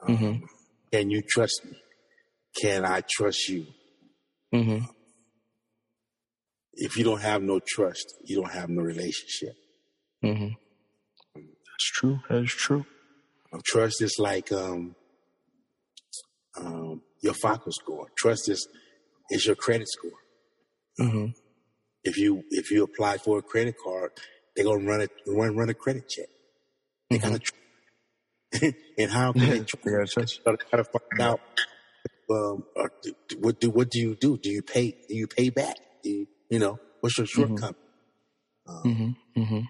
Um, 0.00 0.16
Mhm. 0.16 0.48
Can 0.92 1.10
you 1.10 1.22
trust 1.22 1.64
me? 1.64 1.76
Can 2.60 2.84
I 2.84 3.00
trust 3.08 3.48
you? 3.48 3.66
Mm-hmm. 4.54 4.84
If 6.74 6.96
you 6.96 7.04
don't 7.04 7.20
have 7.20 7.42
no 7.42 7.60
trust, 7.66 8.14
you 8.24 8.36
don't 8.36 8.52
have 8.52 8.68
no 8.68 8.82
relationship. 8.82 9.56
Mhm. 10.22 10.56
That's 11.34 11.90
true. 11.94 12.20
That 12.28 12.44
is 12.44 12.50
true. 12.52 12.86
Um, 13.52 13.60
trust 13.64 14.02
is 14.02 14.16
like 14.18 14.52
um, 14.52 14.94
um, 16.56 17.02
your 17.20 17.34
FICO 17.34 17.70
score. 17.70 18.08
Trust 18.16 18.48
is 18.48 18.68
is 19.30 19.46
your 19.46 19.56
credit 19.56 19.88
score. 19.88 20.10
Mhm. 21.00 21.34
if 22.04 22.16
you 22.18 22.44
if 22.50 22.70
you 22.70 22.84
apply 22.84 23.18
for 23.18 23.38
a 23.38 23.42
credit 23.42 23.74
card, 23.82 24.10
they're 24.54 24.64
gonna 24.64 24.84
run 24.84 25.00
it 25.00 25.10
run 25.26 25.56
run 25.56 25.68
a 25.70 25.74
credit 25.74 26.08
check. 26.08 26.28
They 27.10 27.18
gotta 27.18 27.38
tr- 27.40 27.52
and 28.98 29.10
how 29.10 29.32
can 29.32 29.48
they 29.50 29.60
tr- 29.60 29.76
They 29.84 29.90
gotta 30.44 30.58
gotta 30.70 30.84
find 30.84 31.20
out 31.20 31.40
um, 32.30 32.64
what 33.40 33.60
do 33.60 33.70
what 33.70 33.90
do 33.90 33.98
you 34.00 34.14
do? 34.14 34.38
Do 34.38 34.50
you 34.50 34.62
pay 34.62 34.90
do 35.08 35.14
you 35.14 35.26
pay 35.26 35.50
back? 35.50 35.76
Do 36.02 36.10
you, 36.10 36.26
you 36.50 36.58
know 36.58 36.78
what's 37.00 37.18
your 37.18 37.26
shortcoming? 37.26 37.74
Um, 38.68 38.82
Mhm. 38.84 39.16
Mhm. 39.36 39.64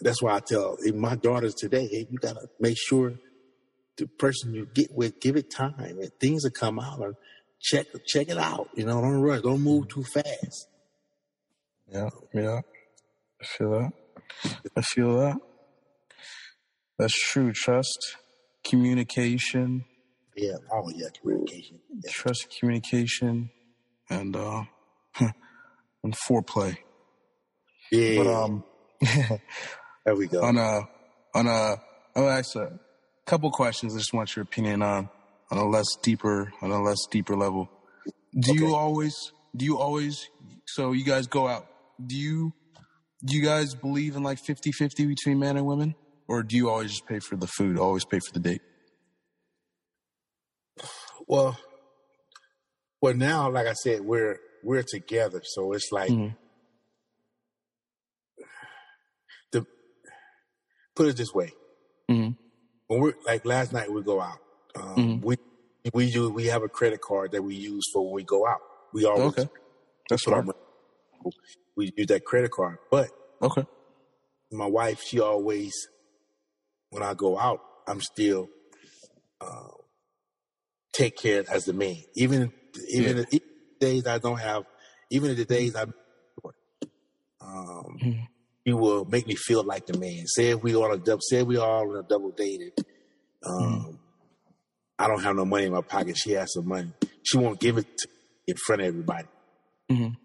That's 0.00 0.20
why 0.22 0.34
I 0.36 0.40
tell 0.40 0.76
my 0.94 1.14
daughters 1.16 1.54
today, 1.54 1.86
hey, 1.86 2.06
you 2.10 2.18
gotta 2.18 2.48
make 2.60 2.76
sure 2.76 3.14
the 3.98 4.06
person 4.06 4.54
you 4.54 4.66
get 4.74 4.92
with 4.92 5.20
give 5.20 5.36
it 5.36 5.50
time 5.50 5.74
and 5.78 6.10
things 6.20 6.44
will 6.44 6.50
come 6.50 6.78
out 6.78 7.00
or 7.00 7.14
check 7.60 7.86
check 8.06 8.28
it 8.28 8.38
out. 8.38 8.68
You 8.74 8.84
know, 8.86 9.00
don't 9.00 9.20
rush, 9.22 9.42
don't 9.42 9.62
move 9.62 9.88
too 9.88 10.04
fast. 10.04 10.68
Yeah. 11.90 12.10
Yeah. 12.34 12.60
I 13.40 13.44
feel 13.44 13.70
that. 13.70 13.92
I 14.76 14.80
feel 14.82 15.18
that. 15.20 15.36
That's 16.98 17.14
true. 17.14 17.52
Trust, 17.52 18.16
communication, 18.64 19.84
Yeah, 20.34 20.54
oh 20.72 20.90
yeah, 20.94 21.08
communication. 21.20 21.78
Yeah. 22.02 22.10
trust, 22.10 22.54
communication, 22.58 23.50
and 24.08 24.34
uh, 24.34 24.62
and 25.20 26.14
foreplay. 26.16 26.78
Yeah, 27.92 28.16
But 28.22 28.26
um, 28.26 28.64
there 30.06 30.16
we 30.16 30.26
go. 30.26 30.42
on 30.42 30.56
a 30.56 30.88
on 31.34 31.46
a 31.46 31.76
I'll 32.16 32.30
ask 32.30 32.56
a 32.56 32.78
couple 33.26 33.50
questions. 33.50 33.94
I 33.94 33.98
just 33.98 34.12
want 34.14 34.34
your 34.36 34.42
opinion 34.44 34.82
on 34.82 35.08
on 35.50 35.58
a 35.58 35.64
less 35.66 35.86
deeper 36.02 36.52
on 36.62 36.70
a 36.70 36.82
less 36.82 36.98
deeper 37.10 37.36
level. 37.36 37.68
Do 38.38 38.54
you 38.54 38.74
always 38.74 39.14
do 39.54 39.64
you 39.64 39.78
always 39.78 40.28
so 40.66 40.92
you 40.92 41.04
guys 41.04 41.26
go 41.26 41.46
out? 41.48 41.66
Do 42.04 42.16
you 42.16 42.52
do 43.24 43.36
you 43.36 43.42
guys 43.42 43.74
believe 43.74 44.14
in 44.14 44.22
like 44.22 44.38
50-50 44.38 45.08
between 45.08 45.38
men 45.38 45.56
and 45.56 45.66
women, 45.66 45.94
or 46.28 46.42
do 46.42 46.54
you 46.56 46.68
always 46.68 46.90
just 46.90 47.06
pay 47.06 47.18
for 47.18 47.34
the 47.36 47.46
food? 47.46 47.78
Always 47.78 48.04
pay 48.04 48.20
for 48.20 48.32
the 48.32 48.40
date? 48.40 48.60
Well, 51.26 51.58
well, 53.00 53.14
now, 53.14 53.50
like 53.50 53.66
I 53.66 53.72
said, 53.72 54.02
we're 54.02 54.38
we're 54.62 54.82
together, 54.82 55.40
so 55.44 55.72
it's 55.72 55.90
like 55.90 56.10
Mhm. 56.10 56.36
the 59.52 59.66
put 60.94 61.08
it 61.08 61.16
this 61.16 61.32
way. 61.32 61.52
When 62.88 63.00
we're 63.00 63.14
like 63.26 63.44
last 63.44 63.72
night, 63.72 63.90
we 63.92 64.02
go 64.02 64.20
out. 64.20 64.38
Um, 64.74 65.20
Mhm. 65.20 65.22
We 65.22 65.36
we 65.92 66.04
use 66.06 66.30
we 66.30 66.46
have 66.46 66.62
a 66.62 66.68
credit 66.68 67.00
card 67.00 67.32
that 67.32 67.42
we 67.42 67.54
use 67.54 67.84
for 67.92 68.04
when 68.04 68.14
we 68.14 68.24
go 68.24 68.46
out. 68.46 68.60
We 68.92 69.04
always 69.04 69.32
Okay, 69.32 69.48
that's 70.08 70.24
put 70.24 70.32
smart. 70.32 70.56
we 71.76 71.92
use 71.96 72.06
that 72.08 72.24
credit 72.24 72.50
card, 72.50 72.78
but 72.90 73.10
Okay, 73.42 73.64
my 74.50 74.66
wife, 74.66 75.02
she 75.02 75.20
always, 75.20 75.72
when 76.90 77.02
I 77.02 77.14
go 77.14 77.38
out, 77.38 77.60
I'm 77.86 78.00
still 78.00 78.48
uh, 79.40 79.68
take 80.92 81.16
care 81.16 81.44
as 81.50 81.64
the 81.66 81.72
man. 81.72 81.96
Even 82.14 82.52
even 82.88 83.16
Yeah. 83.18 83.22
the 83.30 83.40
days 83.80 84.06
I 84.06 84.18
don't 84.18 84.38
have, 84.40 84.64
even 85.10 85.36
the 85.36 85.44
days 85.44 85.76
I, 85.76 85.82
um, 87.40 87.98
Mhm. 88.02 88.26
He 88.66 88.74
will 88.74 89.04
make 89.06 89.26
me 89.26 89.36
feel 89.36 89.62
like 89.62 89.86
the 89.86 89.96
man. 89.96 90.26
Say 90.26 90.50
if 90.50 90.62
we 90.62 90.74
on 90.74 90.92
a 90.92 90.98
double, 90.98 91.20
say 91.22 91.42
we 91.42 91.56
all 91.56 91.88
on 91.88 91.96
a 91.96 92.02
double 92.02 92.32
dated, 92.32 92.72
um, 93.46 93.98
I 94.98 95.06
don't 95.06 95.22
have 95.22 95.36
no 95.36 95.44
money 95.44 95.66
in 95.66 95.72
my 95.72 95.82
pocket. 95.82 96.16
She 96.18 96.32
has 96.32 96.52
some 96.52 96.66
money. 96.68 96.92
She 97.22 97.38
won't 97.38 97.60
give 97.60 97.78
it 97.78 97.86
in 98.46 98.56
front 98.56 98.82
of 98.82 98.88
everybody 98.88 99.28
Mhm. 99.90 100.16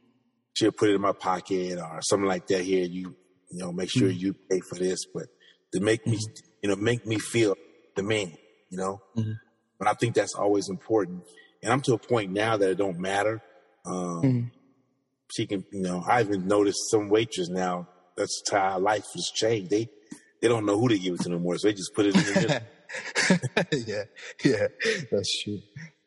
she'll 0.53 0.71
put 0.71 0.89
it 0.89 0.95
in 0.95 1.01
my 1.01 1.11
pocket 1.13 1.77
or 1.79 1.99
something 2.01 2.27
like 2.27 2.47
that. 2.47 2.63
Here, 2.63 2.85
you 2.85 3.15
you 3.53 3.59
know, 3.59 3.71
make 3.73 3.89
sure 3.89 4.09
you 4.09 4.33
pay 4.49 4.59
for 4.61 4.75
this, 4.75 5.05
but 5.13 5.27
to 5.73 5.79
make 5.81 6.07
me, 6.07 6.17
you 6.63 6.69
know, 6.69 6.75
make 6.77 7.05
me 7.05 7.19
feel 7.19 7.53
the 7.95 8.01
man, 8.03 8.31
you 8.69 8.77
know. 8.77 9.01
Mhm. 9.17 9.35
But 9.77 9.87
I 9.89 9.93
think 9.93 10.15
that's 10.15 10.33
always 10.35 10.69
important, 10.69 11.25
and 11.61 11.71
I'm 11.73 11.81
to 11.81 11.93
a 11.93 11.97
point 11.97 12.31
now 12.31 12.55
that 12.57 12.69
it 12.71 12.77
don't 12.77 12.97
matter. 12.97 13.41
Um, 13.85 14.21
Mhm. 14.23 14.51
She 15.35 15.45
can, 15.47 15.65
you 15.71 15.81
know, 15.81 16.01
I 16.07 16.21
even 16.21 16.47
noticed 16.47 16.89
some 16.89 17.09
waitress 17.09 17.49
now. 17.49 17.87
That's 18.17 18.41
how 18.51 18.79
life 18.79 19.07
has 19.13 19.31
changed. 19.33 19.69
They 19.71 19.89
they 20.41 20.47
don't 20.47 20.65
know 20.65 20.77
who 20.77 20.89
to 20.89 20.97
give 20.97 21.15
it 21.15 21.21
to 21.21 21.29
no 21.29 21.39
more, 21.39 21.57
so 21.57 21.67
they 21.67 21.73
just 21.73 21.93
put 21.93 22.07
it 22.07 22.15
in 22.15 22.23
the 22.23 22.39
middle. 22.39 23.85
yeah, 23.87 24.03
yeah, 24.43 24.67
that's 25.11 25.43
true. 25.43 25.59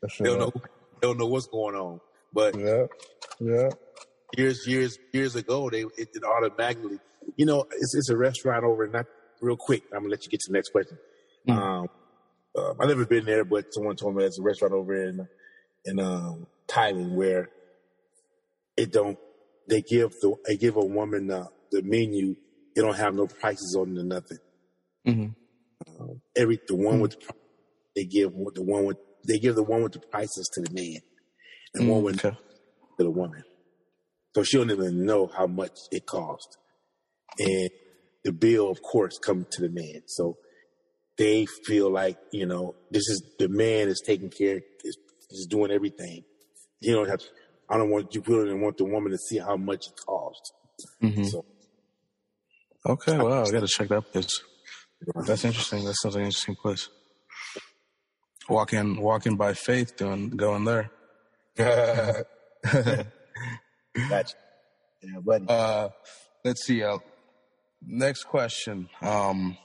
I 0.02 0.08
they 0.18 0.24
don't 0.24 0.38
know 0.38 0.52
they 0.54 1.08
don't 1.08 1.18
know 1.18 1.26
what's 1.26 1.46
going 1.46 1.74
on. 1.74 2.00
But. 2.32 2.58
Yeah, 2.58 2.86
yeah. 3.40 3.68
years, 4.36 4.66
years, 4.66 4.98
years 5.12 5.36
ago, 5.36 5.70
they 5.70 5.82
it, 5.82 6.08
it 6.14 6.24
automatically, 6.24 6.98
you 7.36 7.46
know, 7.46 7.66
it's, 7.70 7.94
it's 7.94 8.08
a 8.08 8.16
restaurant 8.16 8.64
over, 8.64 8.86
not 8.86 9.06
real 9.40 9.56
quick. 9.56 9.82
I'm 9.92 10.00
gonna 10.00 10.10
let 10.10 10.24
you 10.24 10.30
get 10.30 10.40
to 10.40 10.52
the 10.52 10.58
next 10.58 10.70
question. 10.70 10.98
Mm. 11.48 11.56
Um, 11.56 11.88
uh, 12.56 12.72
I've 12.80 12.88
never 12.88 13.06
been 13.06 13.24
there, 13.24 13.44
but 13.44 13.72
someone 13.72 13.96
told 13.96 14.16
me 14.16 14.22
there's 14.22 14.38
a 14.38 14.42
restaurant 14.42 14.74
over 14.74 14.94
in 14.94 15.28
in 15.84 16.00
um, 16.00 16.46
Thailand 16.68 17.14
where 17.14 17.50
it 18.76 18.92
don't. 18.92 19.18
They 19.68 19.82
give 19.82 20.10
the 20.20 20.34
they 20.46 20.56
give 20.56 20.76
a 20.76 20.84
woman 20.84 21.30
uh, 21.30 21.46
the 21.70 21.82
menu. 21.82 22.34
They 22.74 22.82
don't 22.82 22.96
have 22.96 23.14
no 23.14 23.26
prices 23.26 23.76
on 23.78 23.96
it 23.96 24.00
or 24.00 24.04
nothing. 24.04 24.38
Mhm. 25.06 25.34
Um, 26.00 26.20
every 26.36 26.58
the 26.66 26.74
one 26.74 27.00
with 27.00 27.12
the, 27.12 27.34
they 27.94 28.04
give 28.04 28.32
the 28.54 28.62
one 28.62 28.84
with 28.86 28.96
they 29.26 29.38
give 29.38 29.54
the 29.54 29.62
one 29.62 29.82
with 29.82 29.92
the 29.92 30.00
prices 30.00 30.48
to 30.54 30.60
the 30.62 30.72
man, 30.72 31.00
and 31.74 31.88
one 31.90 32.02
with 32.02 32.24
Okay. 32.24 32.36
to 32.98 33.04
the 33.04 33.10
woman. 33.10 33.42
So 34.34 34.42
she 34.42 34.56
don't 34.56 34.70
even 34.70 35.04
know 35.04 35.26
how 35.28 35.46
much 35.46 35.78
it 35.92 36.06
cost, 36.06 36.56
and 37.38 37.70
the 38.24 38.32
bill, 38.32 38.70
of 38.70 38.82
course, 38.82 39.18
comes 39.18 39.46
to 39.52 39.62
the 39.62 39.68
man. 39.68 40.02
So 40.06 40.36
they 41.16 41.46
feel 41.46 41.90
like 41.90 42.18
you 42.32 42.46
know 42.46 42.74
this 42.90 43.08
is 43.08 43.22
the 43.38 43.48
man 43.48 43.88
is 43.88 44.02
taking 44.04 44.30
care, 44.30 44.60
is, 44.82 44.96
is 45.30 45.46
doing 45.48 45.70
everything. 45.70 46.24
You 46.80 46.94
don't 46.94 47.08
have. 47.08 47.20
To, 47.20 47.26
I 47.70 47.78
don't 47.78 47.90
want 47.90 48.14
you 48.14 48.22
really 48.26 48.52
want 48.54 48.76
the 48.78 48.84
woman 48.84 49.12
to 49.12 49.18
see 49.18 49.38
how 49.38 49.56
much 49.56 49.86
it 49.86 49.94
costs. 50.06 50.52
Mhm. 51.02 51.24
So 51.26 51.44
Okay. 52.86 53.16
Wow. 53.18 53.44
I 53.44 53.50
got 53.50 53.60
to 53.60 53.66
check 53.66 53.88
that 53.88 54.12
place. 54.12 54.40
That's 55.26 55.44
interesting. 55.44 55.84
That 55.84 55.94
sounds 55.94 56.14
like 56.14 56.22
an 56.22 56.26
interesting 56.26 56.56
place. 56.56 56.88
Walking, 58.48 59.00
walking 59.00 59.36
by 59.36 59.54
faith, 59.54 59.96
doing, 59.96 60.30
going 60.30 60.64
there. 60.64 60.90
gotcha. 61.56 62.26
Yeah, 65.02 65.20
buddy. 65.22 65.46
Uh, 65.48 65.88
let's 66.44 66.64
see. 66.66 66.82
Uh, 66.82 66.98
next 67.86 68.24
question. 68.24 68.88
Um, 69.00 69.56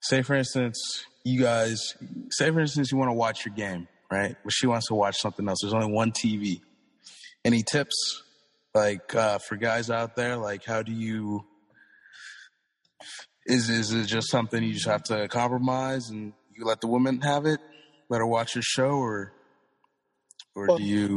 say, 0.00 0.22
for 0.22 0.34
instance, 0.34 1.04
you 1.24 1.40
guys, 1.40 1.94
say, 2.30 2.50
for 2.50 2.60
instance, 2.60 2.92
you 2.92 2.98
want 2.98 3.08
to 3.10 3.14
watch 3.14 3.44
your 3.44 3.54
game, 3.54 3.88
right? 4.10 4.36
But 4.42 4.52
she 4.52 4.66
wants 4.66 4.88
to 4.88 4.94
watch 4.94 5.18
something 5.18 5.48
else. 5.48 5.58
There's 5.62 5.74
only 5.74 5.92
one 5.92 6.12
TV. 6.12 6.60
Any 7.44 7.62
tips, 7.62 8.22
like 8.74 9.14
uh, 9.14 9.38
for 9.38 9.56
guys 9.56 9.90
out 9.90 10.16
there? 10.16 10.36
Like, 10.36 10.64
how 10.64 10.82
do 10.82 10.92
you? 10.92 11.44
Is 13.46 13.68
is 13.70 13.92
it 13.92 14.06
just 14.06 14.30
something 14.30 14.62
you 14.62 14.74
just 14.74 14.86
have 14.86 15.02
to 15.04 15.26
compromise 15.28 16.10
and 16.10 16.32
you 16.56 16.64
let 16.64 16.80
the 16.80 16.86
woman 16.86 17.20
have 17.22 17.46
it, 17.46 17.60
let 18.10 18.18
her 18.18 18.26
watch 18.26 18.54
your 18.54 18.62
show, 18.62 18.90
or 18.90 19.32
or 20.54 20.66
Well- 20.66 20.78
do 20.78 20.84
you 20.84 21.08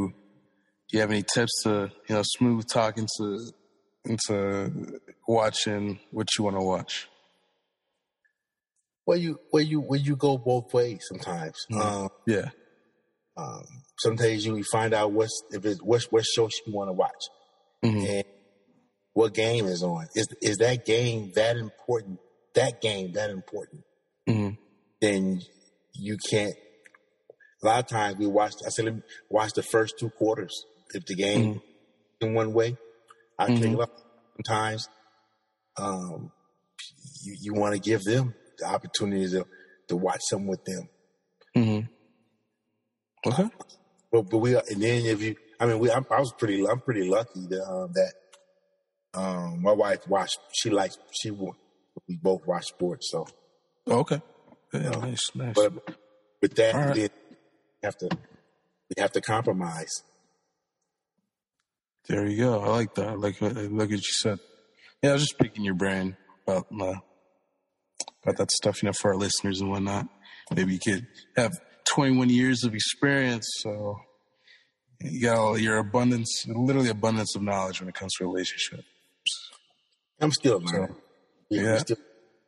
do 0.88 0.96
you 0.96 1.00
have 1.00 1.10
any 1.10 1.22
tips 1.22 1.62
to 1.64 1.90
you 2.08 2.14
know 2.14 2.22
smooth 2.24 2.66
talk 2.68 2.96
into 2.98 3.52
into 4.04 5.00
watching 5.28 6.00
what 6.10 6.28
you 6.38 6.44
want 6.44 6.56
to 6.56 6.64
watch? 6.64 7.08
well, 9.04 9.18
you 9.18 9.38
well 9.52 9.62
you 9.62 9.80
well 9.80 10.00
you 10.00 10.14
go 10.16 10.38
both 10.38 10.72
ways 10.72 11.04
sometimes. 11.08 11.56
Mhm. 11.70 11.80
Um, 11.80 12.08
Yeah. 12.26 12.50
um, 13.36 13.64
sometimes 13.98 14.46
you 14.46 14.62
find 14.64 14.94
out 14.94 15.12
what's 15.12 15.42
if 15.50 15.64
it's 15.66 15.82
what 15.82 16.02
what 16.10 16.24
show 16.24 16.48
you 16.66 16.72
want 16.72 16.88
to 16.88 16.92
watch 16.92 17.24
Mhm. 17.84 18.08
and 18.08 18.24
what 19.14 19.34
game 19.34 19.66
is 19.66 19.82
on. 19.82 20.06
Is 20.14 20.28
is 20.40 20.58
that 20.58 20.84
game 20.84 21.32
that 21.34 21.56
important? 21.56 22.18
That 22.54 22.80
game 22.80 23.12
that 23.12 23.30
important? 23.30 23.84
Mhm. 24.28 24.58
Then 25.00 25.42
you 25.94 26.16
can't. 26.30 26.54
A 27.62 27.66
lot 27.66 27.80
of 27.80 27.86
times 27.86 28.16
we 28.18 28.26
watch. 28.26 28.54
I 28.66 28.70
said, 28.70 28.86
let 28.86 28.94
me 28.96 29.02
watch 29.28 29.52
the 29.54 29.62
first 29.62 29.98
two 29.98 30.10
quarters. 30.10 30.64
If 30.94 31.04
the 31.06 31.14
game 31.14 31.60
in 32.20 32.34
one 32.34 32.52
way, 32.52 32.76
I 33.38 33.48
Mhm. 33.48 33.58
think 33.60 33.80
sometimes 34.36 34.88
um, 35.76 36.32
you 37.24 37.36
you 37.40 37.54
want 37.54 37.74
to 37.74 37.80
give 37.80 38.02
them 38.04 38.34
the 38.58 38.66
opportunity 38.66 39.28
to 39.30 39.46
to 39.88 39.96
watch 39.96 40.20
some 40.28 40.46
with 40.46 40.64
them. 40.64 40.88
Mhm. 41.56 41.88
Okay. 43.26 43.48
But 44.10 44.22
but 44.30 44.38
we 44.38 44.54
and 44.56 44.82
then 44.82 45.06
if 45.06 45.22
you, 45.22 45.36
I 45.60 45.66
mean, 45.66 45.78
we 45.78 45.90
I, 45.90 45.98
I 45.98 46.20
was 46.20 46.32
pretty 46.38 46.66
I'm 46.66 46.80
pretty 46.80 47.08
lucky 47.08 47.46
that 47.48 47.64
um, 47.66 47.92
that 47.94 48.12
um, 49.14 49.62
my 49.62 49.72
wife 49.72 50.06
watched. 50.08 50.38
She 50.52 50.70
likes 50.70 50.96
she 51.10 51.30
we 51.30 52.16
both 52.16 52.46
watch 52.46 52.66
sports. 52.66 53.10
So, 53.10 53.26
Okay. 53.88 54.20
Yeah, 54.72 54.90
nice, 54.90 55.30
nice. 55.34 55.54
but 55.54 55.72
with 56.40 56.54
that, 56.54 56.74
right. 56.74 56.94
then 56.94 57.02
you 57.02 57.08
have 57.82 57.96
to 57.98 58.08
you 58.10 59.02
have 59.02 59.12
to 59.12 59.20
compromise. 59.20 60.02
There 62.08 62.26
you 62.26 62.38
go. 62.38 62.60
I 62.60 62.68
like 62.68 62.94
that. 62.94 63.08
I 63.08 63.14
like 63.14 63.40
what, 63.40 63.56
I 63.56 63.62
like 63.62 63.90
what 63.90 63.90
you 63.90 63.98
said. 64.00 64.38
Yeah, 65.02 65.10
I 65.10 65.12
was 65.14 65.22
just 65.22 65.38
picking 65.38 65.64
your 65.64 65.74
brain 65.74 66.16
about 66.46 66.66
uh, 66.72 66.94
about 68.22 68.36
that 68.38 68.50
stuff, 68.50 68.82
you 68.82 68.86
know, 68.88 68.92
for 68.92 69.12
our 69.12 69.16
listeners 69.18 69.60
and 69.60 69.70
whatnot. 69.70 70.08
Maybe 70.54 70.74
you 70.74 70.78
could 70.78 71.06
have 71.36 71.52
21 71.86 72.30
years 72.30 72.64
of 72.64 72.74
experience, 72.74 73.46
so 73.58 74.00
you 75.00 75.20
got 75.20 75.36
all 75.38 75.58
your 75.58 75.78
abundance, 75.78 76.44
literally 76.48 76.88
abundance 76.88 77.34
of 77.36 77.42
knowledge 77.42 77.80
when 77.80 77.88
it 77.88 77.94
comes 77.94 78.12
to 78.14 78.24
relationships, 78.24 78.84
I'm 80.22 80.30
still 80.32 80.60
learning. 80.60 80.94
We 81.50 81.60
yeah. 81.60 81.78
still- 81.78 81.96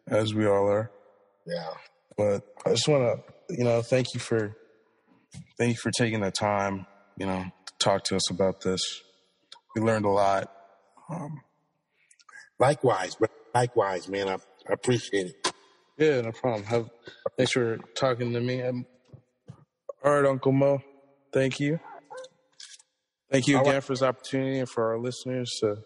as 0.08 0.34
we 0.34 0.46
all 0.46 0.68
are. 0.68 0.90
yeah. 1.46 1.70
But 2.16 2.46
I 2.64 2.70
just 2.70 2.86
want 2.86 3.02
to, 3.48 3.54
you 3.56 3.64
know, 3.64 3.82
thank 3.82 4.14
you 4.14 4.20
for 4.20 4.56
thank 5.58 5.70
you 5.70 5.76
for 5.76 5.90
taking 5.90 6.20
the 6.20 6.30
time, 6.30 6.86
you 7.18 7.26
know, 7.26 7.44
to 7.66 7.72
talk 7.78 8.04
to 8.04 8.16
us 8.16 8.30
about 8.30 8.60
this. 8.60 8.80
We 9.74 9.82
learned 9.82 10.04
a 10.04 10.10
lot. 10.10 10.52
Um, 11.10 11.40
Likewise, 12.60 13.16
likewise, 13.52 14.08
man. 14.08 14.28
I, 14.28 14.34
I 14.34 14.72
appreciate 14.74 15.26
it. 15.26 15.52
Yeah, 15.98 16.20
no 16.20 16.30
problem. 16.30 16.62
Have 16.64 16.88
thanks 17.36 17.50
for 17.52 17.78
talking 17.96 18.32
to 18.32 18.40
me. 18.40 18.62
Um, 18.62 18.86
all 20.04 20.14
right, 20.14 20.24
Uncle 20.24 20.52
Mo. 20.52 20.80
Thank 21.32 21.58
you. 21.58 21.80
Thank 23.32 23.48
you 23.48 23.56
All 23.56 23.62
again 23.62 23.74
right. 23.74 23.82
for 23.84 23.92
this 23.92 24.02
opportunity 24.02 24.60
and 24.60 24.68
for 24.68 24.92
our 24.92 24.98
listeners 25.00 25.50
to 25.60 25.78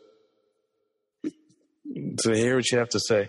to 1.94 2.32
hear 2.34 2.56
what 2.56 2.70
you 2.70 2.78
have 2.78 2.88
to 2.90 3.00
say. 3.00 3.28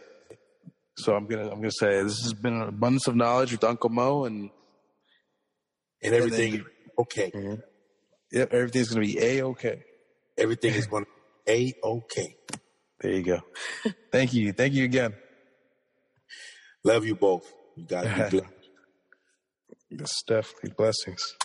So 0.98 1.15
I'm 1.15 1.28
gonna 1.28 1.50
I'm 1.50 1.60
gonna 1.62 1.72
say 1.72 2.04
this 2.04 2.22
has 2.24 2.34
been 2.34 2.56
an 2.62 2.69
abundance 2.69 3.08
of 3.08 3.15
knowledge 3.15 3.52
with 3.52 3.63
Uncle 3.63 3.89
Mo, 3.89 4.26
and 4.26 4.50
And 6.04 6.13
everything 6.13 6.56
is 6.56 6.62
okay. 6.98 7.32
Mm-hmm. 7.32 7.56
yep, 8.32 8.54
everything's 8.54 8.89
gonna 8.89 9.06
be 9.06 9.17
a 9.19 9.43
okay. 9.45 9.84
Everything 10.39 10.74
is 10.74 10.88
going 10.88 11.04
to 11.04 11.10
be 11.45 11.74
a 11.84 11.86
okay. 11.86 12.36
There 13.02 13.12
you 13.12 13.24
go. 13.24 13.41
Thank 14.12 14.34
you. 14.34 14.54
Thank 14.54 14.74
you 14.74 14.86
again. 14.86 15.13
Love 16.84 17.06
you 17.06 17.15
both. 17.15 17.52
You 17.76 17.86
got 17.86 18.04
be 18.04 18.10
blessed. 18.39 18.54
Yes, 19.89 20.24
definitely 20.26 20.74
blessings. 20.78 21.36